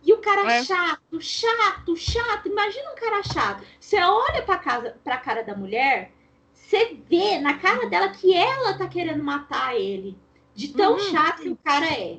E 0.03 0.13
o 0.13 0.19
cara 0.19 0.51
é. 0.51 0.65
chato, 0.65 1.21
chato, 1.21 1.97
chato. 1.97 2.49
Imagina 2.49 2.93
um 2.93 2.95
cara 2.95 3.23
chato. 3.23 3.65
Você 3.79 4.01
olha 4.01 4.43
para 4.43 4.59
casa, 4.59 4.97
para 5.03 5.19
cara 5.19 5.43
da 5.43 5.55
mulher, 5.55 6.13
você 6.55 6.97
vê 7.09 7.39
na 7.39 7.59
cara 7.59 7.89
dela 7.89 8.09
que 8.09 8.33
ela 8.33 8.79
tá 8.79 8.87
querendo 8.87 9.23
matar 9.23 9.77
ele, 9.77 10.17
de 10.55 10.69
tão 10.69 10.93
uhum. 10.93 10.99
chato 11.01 11.43
que 11.43 11.49
o 11.49 11.57
cara 11.57 11.87
é. 11.87 12.19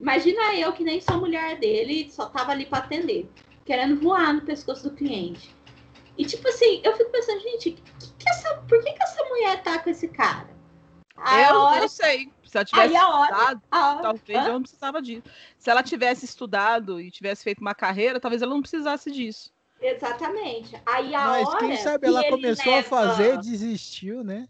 Imagina 0.00 0.54
eu 0.54 0.72
que 0.72 0.84
nem 0.84 1.00
sou 1.00 1.18
mulher 1.18 1.58
dele, 1.58 2.10
só 2.10 2.26
tava 2.26 2.52
ali 2.52 2.66
para 2.66 2.84
atender, 2.84 3.28
querendo 3.64 4.00
voar 4.00 4.32
no 4.32 4.42
pescoço 4.42 4.88
do 4.90 4.96
cliente. 4.96 5.54
E 6.16 6.24
tipo 6.24 6.46
assim, 6.48 6.80
eu 6.84 6.96
fico 6.96 7.10
pensando, 7.10 7.40
gente, 7.40 7.72
que 7.72 8.14
que 8.24 8.30
essa, 8.30 8.56
por 8.68 8.82
que, 8.82 8.92
que 8.92 9.02
essa 9.02 9.24
mulher 9.24 9.62
tá 9.62 9.78
com 9.78 9.90
esse 9.90 10.08
cara? 10.08 10.48
A 11.16 11.42
eu 11.42 11.56
hora... 11.60 11.80
não 11.82 11.88
sei. 11.88 12.32
Se 12.44 12.56
ela 12.56 12.64
tivesse 12.64 12.94
estudado, 12.94 13.62
hora, 13.72 14.02
talvez 14.02 14.46
eu 14.46 14.52
não 14.52 14.62
precisava 14.62 15.02
disso. 15.02 15.22
Se 15.58 15.70
ela 15.70 15.82
tivesse 15.82 16.24
estudado 16.24 17.00
e 17.00 17.10
tivesse 17.10 17.42
feito 17.42 17.60
uma 17.60 17.74
carreira, 17.74 18.20
talvez 18.20 18.42
ela 18.42 18.54
não 18.54 18.60
precisasse 18.60 19.10
disso. 19.10 19.52
Exatamente. 19.80 20.80
Aí 20.86 21.14
a 21.14 21.24
Mas 21.26 21.48
hora 21.48 21.58
quem 21.58 21.76
sabe 21.76 22.00
que 22.00 22.06
ela 22.06 22.28
começou 22.28 22.72
leva... 22.72 22.86
a 22.86 22.88
fazer, 22.88 23.38
desistiu, 23.38 24.22
né? 24.22 24.48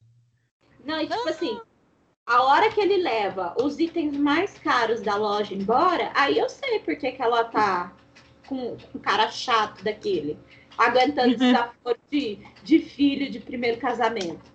Não, 0.85 1.00
e 1.00 1.09
tipo 1.09 1.26
ah. 1.26 1.30
assim, 1.30 1.61
a 2.26 2.42
hora 2.42 2.70
que 2.70 2.80
ele 2.80 2.96
leva 2.96 3.54
os 3.60 3.78
itens 3.78 4.16
mais 4.16 4.56
caros 4.58 5.00
da 5.02 5.14
loja 5.16 5.54
embora, 5.54 6.10
aí 6.14 6.38
eu 6.38 6.48
sei 6.48 6.78
por 6.80 6.96
que, 6.96 7.12
que 7.12 7.22
ela 7.22 7.44
tá 7.44 7.92
com 8.48 8.76
um 8.94 8.98
cara 8.98 9.30
chato 9.30 9.82
daquele, 9.84 10.38
aguentando 10.76 11.37
desaforo 11.37 11.98
de, 12.10 12.38
de 12.62 12.78
filho 12.78 13.30
de 13.30 13.40
primeiro 13.40 13.78
casamento. 13.78 14.52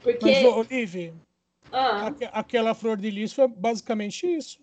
Porque... 0.00 0.24
Mas, 0.24 0.44
Olivia, 0.44 1.14
ah. 1.72 2.12
aquela 2.32 2.74
flor 2.74 2.96
de 2.96 3.10
lis 3.10 3.32
foi 3.32 3.48
basicamente 3.48 4.26
isso. 4.26 4.60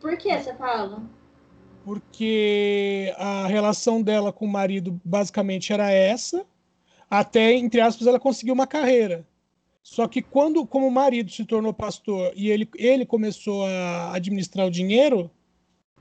Por 0.00 0.16
que 0.16 0.38
você 0.38 0.54
fala? 0.54 1.02
Porque 1.84 3.14
a 3.16 3.46
relação 3.46 4.02
dela 4.02 4.32
com 4.32 4.44
o 4.44 4.48
marido 4.48 5.00
basicamente 5.04 5.72
era 5.72 5.90
essa, 5.90 6.46
até, 7.08 7.52
entre 7.52 7.80
aspas, 7.80 8.06
ela 8.06 8.18
conseguiu 8.18 8.54
uma 8.54 8.66
carreira. 8.66 9.26
Só 9.86 10.08
que 10.08 10.20
quando, 10.20 10.66
como 10.66 10.88
o 10.88 10.90
marido 10.90 11.30
se 11.30 11.44
tornou 11.44 11.72
pastor 11.72 12.32
e 12.34 12.50
ele, 12.50 12.68
ele 12.74 13.06
começou 13.06 13.64
a 13.64 14.16
administrar 14.16 14.66
o 14.66 14.70
dinheiro, 14.70 15.30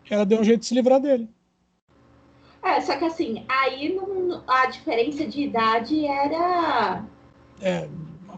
ela 0.09 0.25
deu 0.25 0.39
um 0.39 0.43
jeito 0.43 0.61
de 0.61 0.65
se 0.65 0.73
livrar 0.73 0.99
dele. 0.99 1.29
É, 2.63 2.81
só 2.81 2.97
que 2.97 3.05
assim, 3.05 3.45
aí 3.47 3.93
não, 3.93 4.43
a 4.47 4.65
diferença 4.65 5.27
de 5.27 5.43
idade 5.43 6.03
era. 6.03 7.05
É, 7.61 7.87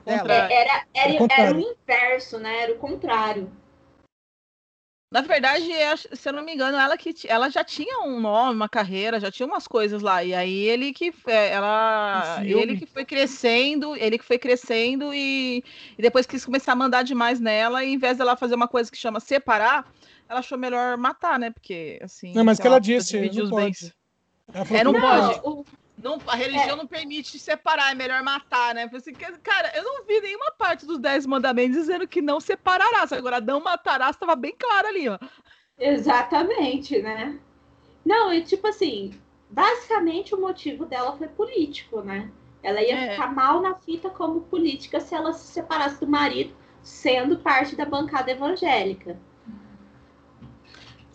era, 0.06 0.34
era, 0.34 0.86
era, 0.94 1.28
era 1.38 1.56
o 1.56 1.62
inverso, 1.62 2.38
né? 2.40 2.64
Era 2.64 2.74
o 2.74 2.78
contrário. 2.78 3.50
Na 5.10 5.22
verdade, 5.22 5.64
se 6.14 6.28
eu 6.28 6.34
não 6.34 6.44
me 6.44 6.54
engano, 6.54 6.78
ela 6.78 6.98
que 6.98 7.14
ela 7.30 7.50
já 7.50 7.64
tinha 7.64 8.02
um 8.04 8.20
nome, 8.20 8.56
uma 8.56 8.68
carreira, 8.68 9.22
já 9.22 9.32
tinha 9.32 9.48
umas 9.48 9.66
coisas 9.66 10.02
lá. 10.02 10.22
E 10.22 10.34
aí 10.34 10.54
ele 10.54 10.92
que 10.92 11.14
é, 11.28 11.52
ela, 11.52 12.42
ele 12.44 12.76
que 12.76 12.86
foi 12.86 13.06
crescendo, 13.06 13.96
ele 13.96 14.18
que 14.18 14.26
foi 14.26 14.38
crescendo 14.38 15.14
e, 15.14 15.64
e, 15.98 16.02
depois 16.02 16.26
quis 16.26 16.44
começar 16.44 16.74
a 16.74 16.76
mandar 16.76 17.04
demais 17.04 17.40
nela. 17.40 17.86
E 17.86 17.94
em 17.94 17.98
vez 17.98 18.18
dela 18.18 18.36
fazer 18.36 18.56
uma 18.56 18.68
coisa 18.68 18.92
que 18.92 18.98
chama 18.98 19.22
separar, 19.22 19.90
ela 20.28 20.42
achou 20.42 20.58
melhor 20.58 20.98
matar, 20.98 21.40
né? 21.40 21.52
Porque 21.52 22.00
assim. 22.02 22.34
Não, 22.34 22.44
mas 22.44 22.60
que 22.60 22.68
ela 22.68 22.80
disse, 22.80 23.18
não 23.32 23.50
pode. 23.50 23.94
É, 24.72 24.84
não, 24.84 24.92
não 24.92 25.00
pode. 25.00 25.66
Não, 25.98 26.20
a 26.28 26.36
religião 26.36 26.76
é. 26.76 26.76
não 26.76 26.86
permite 26.86 27.40
separar, 27.40 27.92
é 27.92 27.96
melhor 27.96 28.22
matar, 28.22 28.76
né? 28.76 28.90
Assim, 28.94 29.14
cara, 29.14 29.72
eu 29.76 29.84
não 29.84 30.06
vi 30.06 30.22
nenhuma 30.22 30.52
parte 30.52 30.86
dos 30.86 31.00
Dez 31.00 31.26
Mandamentos 31.26 31.76
dizendo 31.76 32.08
que 32.08 32.22
não 32.22 32.40
separarás. 32.40 33.12
Agora, 33.12 33.42
não 33.42 33.60
matarás 33.60 34.16
estava 34.16 34.36
bem 34.36 34.56
claro 34.58 34.88
ali, 34.88 35.10
ó. 35.10 35.18
Exatamente, 35.80 37.02
né? 37.02 37.40
Não, 38.06 38.32
e 38.32 38.44
tipo 38.44 38.68
assim, 38.68 39.20
basicamente 39.50 40.36
o 40.36 40.40
motivo 40.40 40.86
dela 40.86 41.18
foi 41.18 41.28
político, 41.28 42.02
né? 42.02 42.32
Ela 42.62 42.82
ia 42.82 42.96
é. 42.96 43.12
ficar 43.12 43.34
mal 43.34 43.62
na 43.62 43.76
fita 43.76 44.10
como 44.10 44.42
política 44.42 45.00
se 45.00 45.16
ela 45.16 45.34
se 45.34 45.52
separasse 45.52 46.00
do 46.00 46.08
marido, 46.08 46.56
sendo 46.82 47.40
parte 47.40 47.76
da 47.76 47.86
bancada 47.86 48.32
evangélica. 48.32 49.20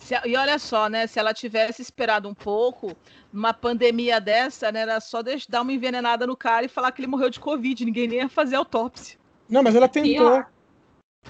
Se, 0.02 0.20
e 0.26 0.36
olha 0.36 0.58
só, 0.58 0.88
né? 0.88 1.06
Se 1.06 1.18
ela 1.18 1.32
tivesse 1.32 1.80
esperado 1.80 2.28
um 2.28 2.34
pouco, 2.34 2.96
numa 3.32 3.54
pandemia 3.54 4.20
dessa, 4.20 4.72
né? 4.72 4.80
Era 4.80 5.00
só 5.00 5.22
dar 5.48 5.62
uma 5.62 5.72
envenenada 5.72 6.26
no 6.26 6.36
cara 6.36 6.66
e 6.66 6.68
falar 6.68 6.90
que 6.90 7.00
ele 7.00 7.06
morreu 7.06 7.30
de 7.30 7.38
Covid. 7.38 7.84
Ninguém 7.84 8.08
nem 8.08 8.18
ia 8.18 8.28
fazer 8.28 8.56
autópsia. 8.56 9.16
Não, 9.48 9.62
mas 9.62 9.76
ela 9.76 9.88
tentou. 9.88 10.44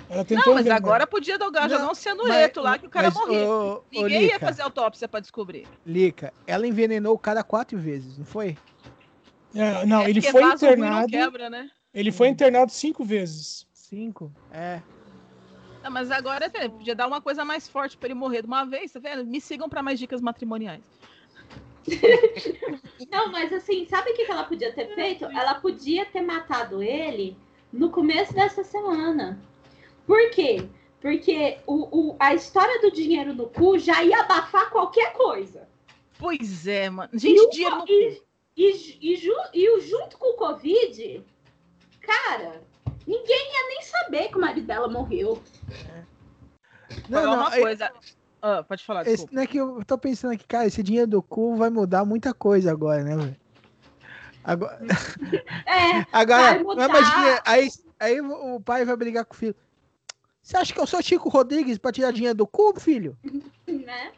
Ela 0.09 0.25
tentou 0.25 0.47
não, 0.47 0.55
mas 0.55 0.63
envenenar. 0.63 0.77
agora 0.79 1.07
podia 1.07 1.37
dar, 1.37 1.69
jogar 1.69 1.91
um 1.91 1.95
cianureto 1.95 2.63
lá 2.63 2.79
que 2.79 2.87
o 2.87 2.91
cara 2.91 3.11
morreu. 3.11 3.85
Ninguém 3.93 4.25
ia 4.25 4.41
fazer 4.41 4.63
autópsia 4.63 5.07
para 5.07 5.21
descobrir. 5.21 5.67
Lica, 5.85 6.33
ela 6.47 6.67
envenenou 6.67 7.15
o 7.15 7.19
cara 7.19 7.45
quatro 7.45 7.79
vezes, 7.79 8.17
não 8.17 8.25
foi? 8.25 8.57
É, 9.55 9.85
não, 9.85 10.01
é 10.01 10.09
ele 10.09 10.23
foi 10.23 10.43
internado. 10.45 11.09
Quebra, 11.09 11.51
né? 11.51 11.69
Ele 11.93 12.11
foi 12.11 12.29
internado 12.29 12.73
cinco 12.73 13.05
vezes. 13.05 13.67
Cinco? 13.75 14.33
É. 14.51 14.81
Não, 15.83 15.91
mas 15.91 16.11
agora 16.11 16.49
podia 16.51 16.95
dar 16.95 17.07
uma 17.07 17.21
coisa 17.21 17.45
mais 17.45 17.69
forte 17.69 17.97
para 17.97 18.09
ele 18.09 18.15
morrer 18.15 18.43
de 18.43 18.47
uma 18.47 18.65
vez, 18.65 18.93
tá 18.93 19.01
vendo? 19.01 19.25
Me 19.25 19.41
sigam 19.41 19.69
para 19.69 19.83
mais 19.83 19.99
dicas 19.99 20.21
matrimoniais. 20.21 20.83
Não, 23.11 23.33
mas 23.33 23.53
assim, 23.53 23.87
sabe 23.87 24.11
o 24.11 24.15
que 24.15 24.23
ela 24.31 24.45
podia 24.45 24.73
ter 24.73 24.95
feito? 24.95 25.25
Ela 25.25 25.55
podia 25.55 26.07
ter 26.07 26.21
matado 26.21 26.83
ele 26.83 27.37
no 27.73 27.91
começo 27.91 28.33
dessa 28.33 28.63
semana. 28.63 29.41
Por 30.07 30.31
quê? 30.31 30.69
Porque 31.01 31.59
o, 31.67 32.11
o, 32.13 32.17
a 32.21 32.35
história 32.35 32.81
do 32.81 32.93
dinheiro 32.93 33.35
no 33.35 33.49
cu 33.49 33.79
já 33.79 34.05
ia 34.05 34.21
abafar 34.21 34.71
qualquer 34.71 35.13
coisa. 35.15 35.69
Pois 36.17 36.67
é, 36.69 36.89
mano. 36.89 37.11
Gente, 37.13 37.41
e 37.41 37.51
dinheiro 37.51 37.77
no 37.79 37.85
e, 37.89 38.17
cu. 38.17 38.25
E, 38.57 39.13
e, 39.13 39.17
ju, 39.17 39.35
e 39.53 39.81
junto 39.81 40.17
com 40.19 40.35
o 40.35 40.37
Covid, 40.37 41.25
cara, 42.01 42.63
ninguém 43.07 43.53
ia 43.53 43.69
nem 43.69 43.83
saber 43.83 44.29
que 44.29 44.37
o 44.37 44.41
marido 44.41 44.67
dela 44.67 44.89
morreu. 44.89 45.43
É. 45.89 46.03
Não, 47.09 47.23
não, 47.23 47.35
uma 47.35 47.51
coisa. 47.51 47.91
Ah, 48.41 48.63
pode 48.63 48.85
falar, 48.85 49.07
esse, 49.07 49.27
não 49.33 49.43
é 49.43 49.47
que 49.47 49.57
eu 49.57 49.85
tô 49.85 49.97
pensando 49.97 50.33
aqui, 50.33 50.45
cara, 50.47 50.67
esse 50.67 50.83
dinheiro 50.83 51.07
do 51.07 51.23
cu 51.23 51.55
vai 51.55 51.71
mudar 51.71 52.05
muita 52.05 52.35
coisa 52.35 52.73
agora, 52.73 53.03
né, 53.05 53.17
velho? 53.17 53.37
Agora, 54.43 54.79
é, 55.65 56.05
agora 56.13 56.61
imagina, 56.61 57.43
aí, 57.45 57.69
aí 58.01 58.21
o 58.21 58.61
pai 58.61 58.85
vai 58.85 58.97
brigar 58.97 59.25
com 59.25 59.35
o 59.35 59.37
filho. 59.37 59.55
Você 60.43 60.57
acha 60.57 60.75
que 60.75 60.81
eu 60.81 60.87
sou 60.89 61.01
Chico 61.01 61.29
Rodrigues 61.29 61.79
pra 61.79 61.93
tirar 61.93 62.13
dinheiro 62.13 62.37
do 62.37 62.47
cu, 62.47 62.79
filho? 62.81 63.17
né? 63.67 64.13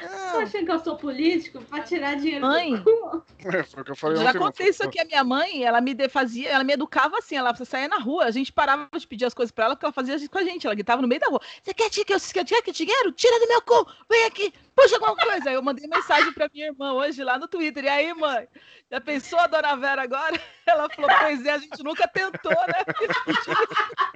Você 0.00 0.36
acha 0.36 0.64
que 0.64 0.70
eu 0.70 0.78
sou 0.80 0.96
político 0.96 1.62
pra 1.62 1.80
tirar 1.82 2.16
dinheiro 2.16 2.46
mãe, 2.46 2.74
do 2.74 2.82
cu? 2.82 3.22
É, 3.44 3.62
foi 3.62 3.82
o 3.82 3.84
que 3.84 3.90
eu 3.92 3.96
falei 3.96 4.16
Já 4.22 4.34
contei 4.34 4.68
isso 4.68 4.82
aqui, 4.82 5.00
a 5.00 5.04
minha 5.04 5.24
mãe, 5.24 5.62
ela 5.64 5.80
me 5.80 5.96
fazia, 6.08 6.48
ela 6.48 6.64
me 6.64 6.72
educava 6.72 7.18
assim, 7.18 7.36
ela 7.36 7.54
saía 7.64 7.88
na 7.88 7.98
rua, 7.98 8.24
a 8.24 8.30
gente 8.30 8.52
parava 8.52 8.88
de 8.96 9.06
pedir 9.06 9.24
as 9.24 9.34
coisas 9.34 9.52
pra 9.52 9.66
ela, 9.66 9.76
porque 9.76 9.86
ela 9.86 9.92
fazia 9.92 10.16
isso 10.16 10.30
com 10.30 10.38
a 10.38 10.44
gente, 10.44 10.66
ela 10.66 10.74
gritava 10.74 11.02
no 11.02 11.08
meio 11.08 11.20
da 11.20 11.28
rua, 11.28 11.40
você 11.62 11.74
quer, 11.74 11.90
que 11.90 12.04
quer, 12.04 12.18
quer 12.44 12.72
dinheiro? 12.72 13.12
Tira 13.12 13.38
do 13.38 13.48
meu 13.48 13.62
cu, 13.62 13.86
vem 14.10 14.24
aqui, 14.24 14.52
puxa 14.74 14.96
alguma 14.96 15.16
coisa. 15.16 15.50
Aí 15.50 15.54
eu 15.54 15.62
mandei 15.62 15.86
mensagem 15.86 16.32
pra 16.32 16.48
minha 16.52 16.66
irmã 16.66 16.92
hoje 16.92 17.22
lá 17.22 17.38
no 17.38 17.48
Twitter, 17.48 17.84
e 17.84 17.88
aí, 17.88 18.14
mãe, 18.14 18.48
já 18.90 19.00
pensou 19.00 19.38
a 19.38 19.46
dona 19.46 19.76
Vera 19.76 20.02
agora? 20.02 20.40
Ela 20.66 20.88
falou, 20.90 21.10
pois 21.20 21.44
é, 21.44 21.50
a 21.50 21.58
gente 21.58 21.82
nunca 21.82 22.06
tentou, 22.08 22.52
né? 22.52 22.84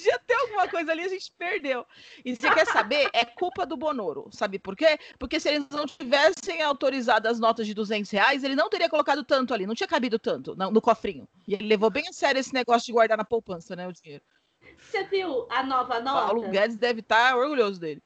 Podia 0.00 0.18
ter 0.26 0.34
alguma 0.34 0.66
coisa 0.66 0.92
ali, 0.92 1.02
a 1.02 1.08
gente 1.08 1.30
perdeu. 1.36 1.84
E 2.24 2.34
você 2.34 2.50
quer 2.50 2.66
saber? 2.66 3.10
É 3.12 3.22
culpa 3.22 3.66
do 3.66 3.76
Bonoro, 3.76 4.30
sabe 4.32 4.58
por 4.58 4.74
quê? 4.74 4.98
Porque 5.18 5.38
se 5.38 5.50
eles 5.50 5.66
não 5.70 5.84
tivessem 5.84 6.62
autorizado 6.62 7.28
as 7.28 7.38
notas 7.38 7.66
de 7.66 7.74
200 7.74 8.10
reais, 8.10 8.42
ele 8.42 8.54
não 8.54 8.70
teria 8.70 8.88
colocado 8.88 9.22
tanto 9.22 9.52
ali, 9.52 9.66
não 9.66 9.74
tinha 9.74 9.86
cabido 9.86 10.18
tanto 10.18 10.56
no, 10.56 10.70
no 10.70 10.80
cofrinho. 10.80 11.28
E 11.46 11.52
ele 11.52 11.66
levou 11.66 11.90
bem 11.90 12.08
a 12.08 12.12
sério 12.14 12.40
esse 12.40 12.54
negócio 12.54 12.86
de 12.86 12.92
guardar 12.92 13.18
na 13.18 13.24
poupança, 13.24 13.76
né, 13.76 13.86
o 13.86 13.92
dinheiro. 13.92 14.24
Você 14.78 15.04
viu 15.04 15.46
a 15.50 15.62
nova 15.62 16.00
nota? 16.00 16.26
Paulo 16.26 16.48
Guedes 16.48 16.76
deve 16.76 17.00
estar 17.00 17.36
orgulhoso 17.36 17.78
dele. 17.78 18.02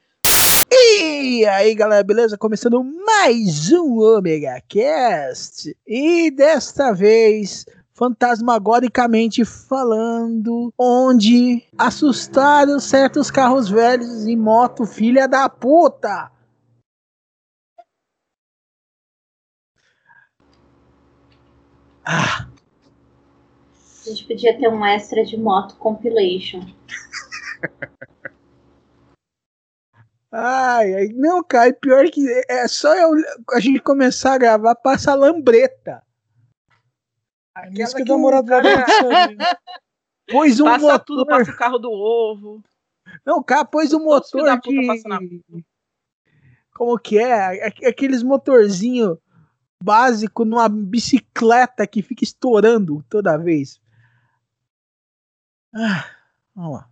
E 0.72 1.46
aí, 1.46 1.74
galera, 1.76 2.02
beleza? 2.02 2.36
Começando 2.36 2.82
mais 2.82 3.72
um 3.72 4.00
Omega 4.00 4.60
Cast. 4.68 5.76
E 5.86 6.32
desta 6.32 6.92
vez, 6.92 7.64
fantasmagoricamente 7.94 9.44
falando, 9.44 10.72
onde 10.76 11.64
assustaram 11.78 12.80
certos 12.80 13.30
carros 13.30 13.68
velhos 13.68 14.26
e 14.26 14.36
moto 14.36 14.84
filha 14.84 15.28
da 15.28 15.48
puta. 15.48 16.30
Ah. 22.04 22.46
A 24.06 24.10
gente 24.10 24.26
podia 24.26 24.58
ter 24.58 24.68
um 24.68 24.84
extra 24.84 25.24
de 25.24 25.38
moto 25.38 25.76
compilation. 25.76 26.60
Ai, 30.36 30.92
ai, 30.94 31.08
não, 31.14 31.44
cara, 31.44 31.72
pior 31.72 32.10
que 32.10 32.20
é 32.48 32.66
só 32.66 32.92
eu, 32.92 33.12
a 33.52 33.60
gente 33.60 33.78
começar 33.78 34.34
a 34.34 34.38
gravar, 34.38 34.74
passa 34.74 35.12
a 35.12 35.14
lambreta. 35.14 36.02
Aquela 37.54 37.94
que, 37.94 38.04
que 38.04 38.10
o 38.10 38.16
namorado 38.16 38.48
cara... 38.48 38.84
Pôs 40.30 40.58
um 40.58 40.64
passa 40.64 40.86
motor. 40.86 41.04
tudo, 41.04 41.26
passa 41.26 41.50
o 41.50 41.56
carro 41.56 41.78
do 41.78 41.90
ovo. 41.92 42.62
Não, 43.24 43.42
cara, 43.42 43.64
pôs 43.64 43.92
um 43.92 44.02
motor 44.02 44.60
que... 44.60 45.44
Como 46.74 46.98
que 46.98 47.18
é? 47.18 47.66
Aqueles 47.66 48.22
motorzinho 48.22 49.20
básico 49.82 50.44
numa 50.44 50.68
bicicleta 50.68 51.86
que 51.86 52.02
fica 52.02 52.24
estourando 52.24 53.04
toda 53.08 53.36
vez. 53.36 53.80
Ah, 55.74 56.06
vamos 56.54 56.78
lá. 56.78 56.90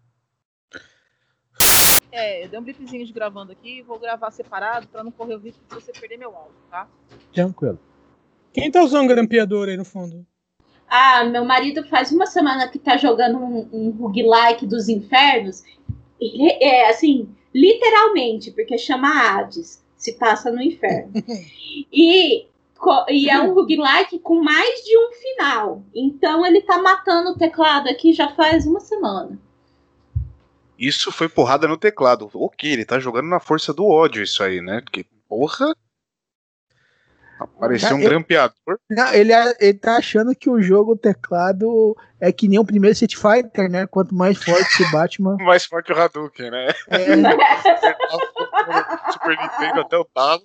É, 2.13 2.45
eu 2.45 2.49
dei 2.51 2.61
um 2.61 2.63
blipzinho 2.63 3.07
de 3.07 3.13
gravando 3.13 3.53
aqui, 3.53 3.81
vou 3.83 3.99
gravar 3.99 4.31
separado 4.31 4.87
para 4.89 5.03
não 5.03 5.11
correr 5.11 5.37
o 5.37 5.39
risco 5.39 5.65
de 5.67 5.75
você 5.75 5.91
perder 5.93 6.19
meu 6.19 6.37
áudio, 6.37 6.55
tá? 6.71 6.87
Tranquilo. 7.33 7.81
Quem 8.53 8.71
tá 8.71 8.83
usando 8.83 9.09
grampeador 9.09 9.71
aí 9.71 9.79
no 9.79 9.85
fundo? 9.85 10.27
Ah, 10.89 11.25
meu 11.25 11.45
marido 11.45 11.85
faz 11.85 12.13
uma 12.13 12.27
semana 12.27 12.69
que 12.69 12.79
tá 12.79 12.97
jogando 12.97 13.39
um, 13.39 13.69
um 13.73 13.91
roguelike 13.91 14.67
dos 14.67 14.89
infernos. 14.89 15.63
É 16.61 16.91
assim, 16.91 17.29
literalmente, 17.55 18.51
porque 18.51 18.79
chama 18.79 19.09
Hades, 19.09 19.83
se 19.97 20.13
passa 20.15 20.51
no 20.51 20.61
inferno. 20.61 21.13
e, 21.93 22.47
e 23.09 23.31
é 23.31 23.41
um 23.41 23.55
roguelike 23.55 24.19
com 24.19 24.43
mais 24.43 24.85
de 24.85 24.97
um 24.99 25.13
final. 25.13 25.83
Então 25.95 26.45
ele 26.45 26.61
tá 26.61 26.81
matando 26.81 27.31
o 27.31 27.39
teclado 27.39 27.89
aqui 27.89 28.13
já 28.13 28.29
faz 28.29 28.67
uma 28.67 28.81
semana. 28.81 29.39
Isso 30.79 31.13
foi 31.13 31.29
porrada 31.29 31.69
no 31.69 31.77
teclado. 31.77 32.29
Ok, 32.35 32.69
ele 32.69 32.85
tá 32.85 32.99
jogando 32.99 33.29
na 33.29 33.39
força 33.39 33.73
do 33.73 33.87
ódio 33.87 34.23
isso 34.23 34.43
aí, 34.43 34.61
né? 34.61 34.81
Porque, 34.81 35.07
porra, 35.29 35.75
Apareceu 37.63 37.95
um 37.95 38.01
ele, 38.01 38.09
grampeador. 38.09 38.81
Não, 38.91 39.15
ele, 39.15 39.33
ele 39.61 39.79
tá 39.79 39.97
achando 39.97 40.35
que 40.35 40.51
o 40.51 40.61
jogo, 40.61 40.95
o 40.95 40.99
teclado, 40.99 41.97
é 42.21 42.33
que 42.33 42.49
nem 42.49 42.59
o 42.59 42.65
primeiro 42.65 42.93
Street 42.93 43.15
Fighter, 43.15 43.71
né? 43.71 43.87
Quanto 43.87 44.13
mais 44.13 44.37
forte 44.43 44.63
esse 44.63 44.91
Batman. 44.91 45.37
mais 45.41 45.65
forte 45.65 45.93
o 45.93 45.97
Hadouken, 45.97 46.51
né? 46.51 46.71
É. 46.89 47.15
Super 49.13 49.39
Nintendo 49.39 49.81
até 49.81 49.97
o 49.97 50.05
talo. 50.05 50.43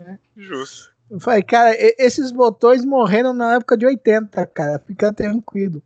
É. 0.00 0.16
Justo. 0.36 0.94
Eu 1.10 1.18
falei, 1.18 1.42
cara, 1.42 1.74
esses 1.98 2.30
botões 2.30 2.84
morreram 2.84 3.32
na 3.32 3.56
época 3.56 3.76
de 3.76 3.84
80, 3.84 4.46
cara. 4.46 4.78
Fica 4.86 5.12
tranquilo. 5.12 5.82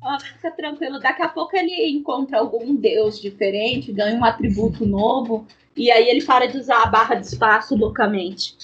Oh, 0.00 0.20
fica 0.20 0.52
tranquilo. 0.52 1.00
Daqui 1.00 1.22
a 1.22 1.28
pouco 1.28 1.56
ele 1.56 1.90
encontra 1.90 2.38
algum 2.38 2.76
deus 2.76 3.20
diferente, 3.20 3.92
ganha 3.92 4.16
um 4.16 4.24
atributo 4.24 4.86
novo, 4.86 5.44
e 5.76 5.90
aí 5.90 6.08
ele 6.08 6.24
para 6.24 6.46
de 6.46 6.58
usar 6.58 6.82
a 6.82 6.86
barra 6.86 7.16
de 7.16 7.26
espaço 7.26 7.74
loucamente. 7.74 8.56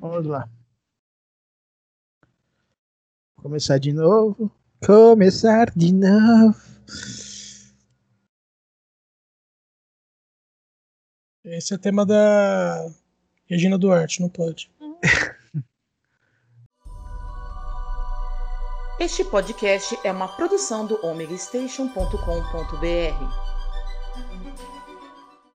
Vamos 0.00 0.26
lá. 0.26 0.48
Começar 3.36 3.78
de 3.78 3.92
novo. 3.92 4.50
Começar 4.84 5.70
de 5.76 5.92
novo. 5.92 6.58
Esse 11.44 11.74
é 11.74 11.76
o 11.76 11.78
tema 11.78 12.06
da 12.06 12.90
Regina 13.46 13.76
Duarte, 13.76 14.22
não 14.22 14.30
pode. 14.30 14.70
Este 18.98 19.22
podcast 19.24 19.98
é 20.04 20.12
uma 20.12 20.28
produção 20.28 20.86
do 20.86 20.94
omegastation.com.br. 21.04 23.59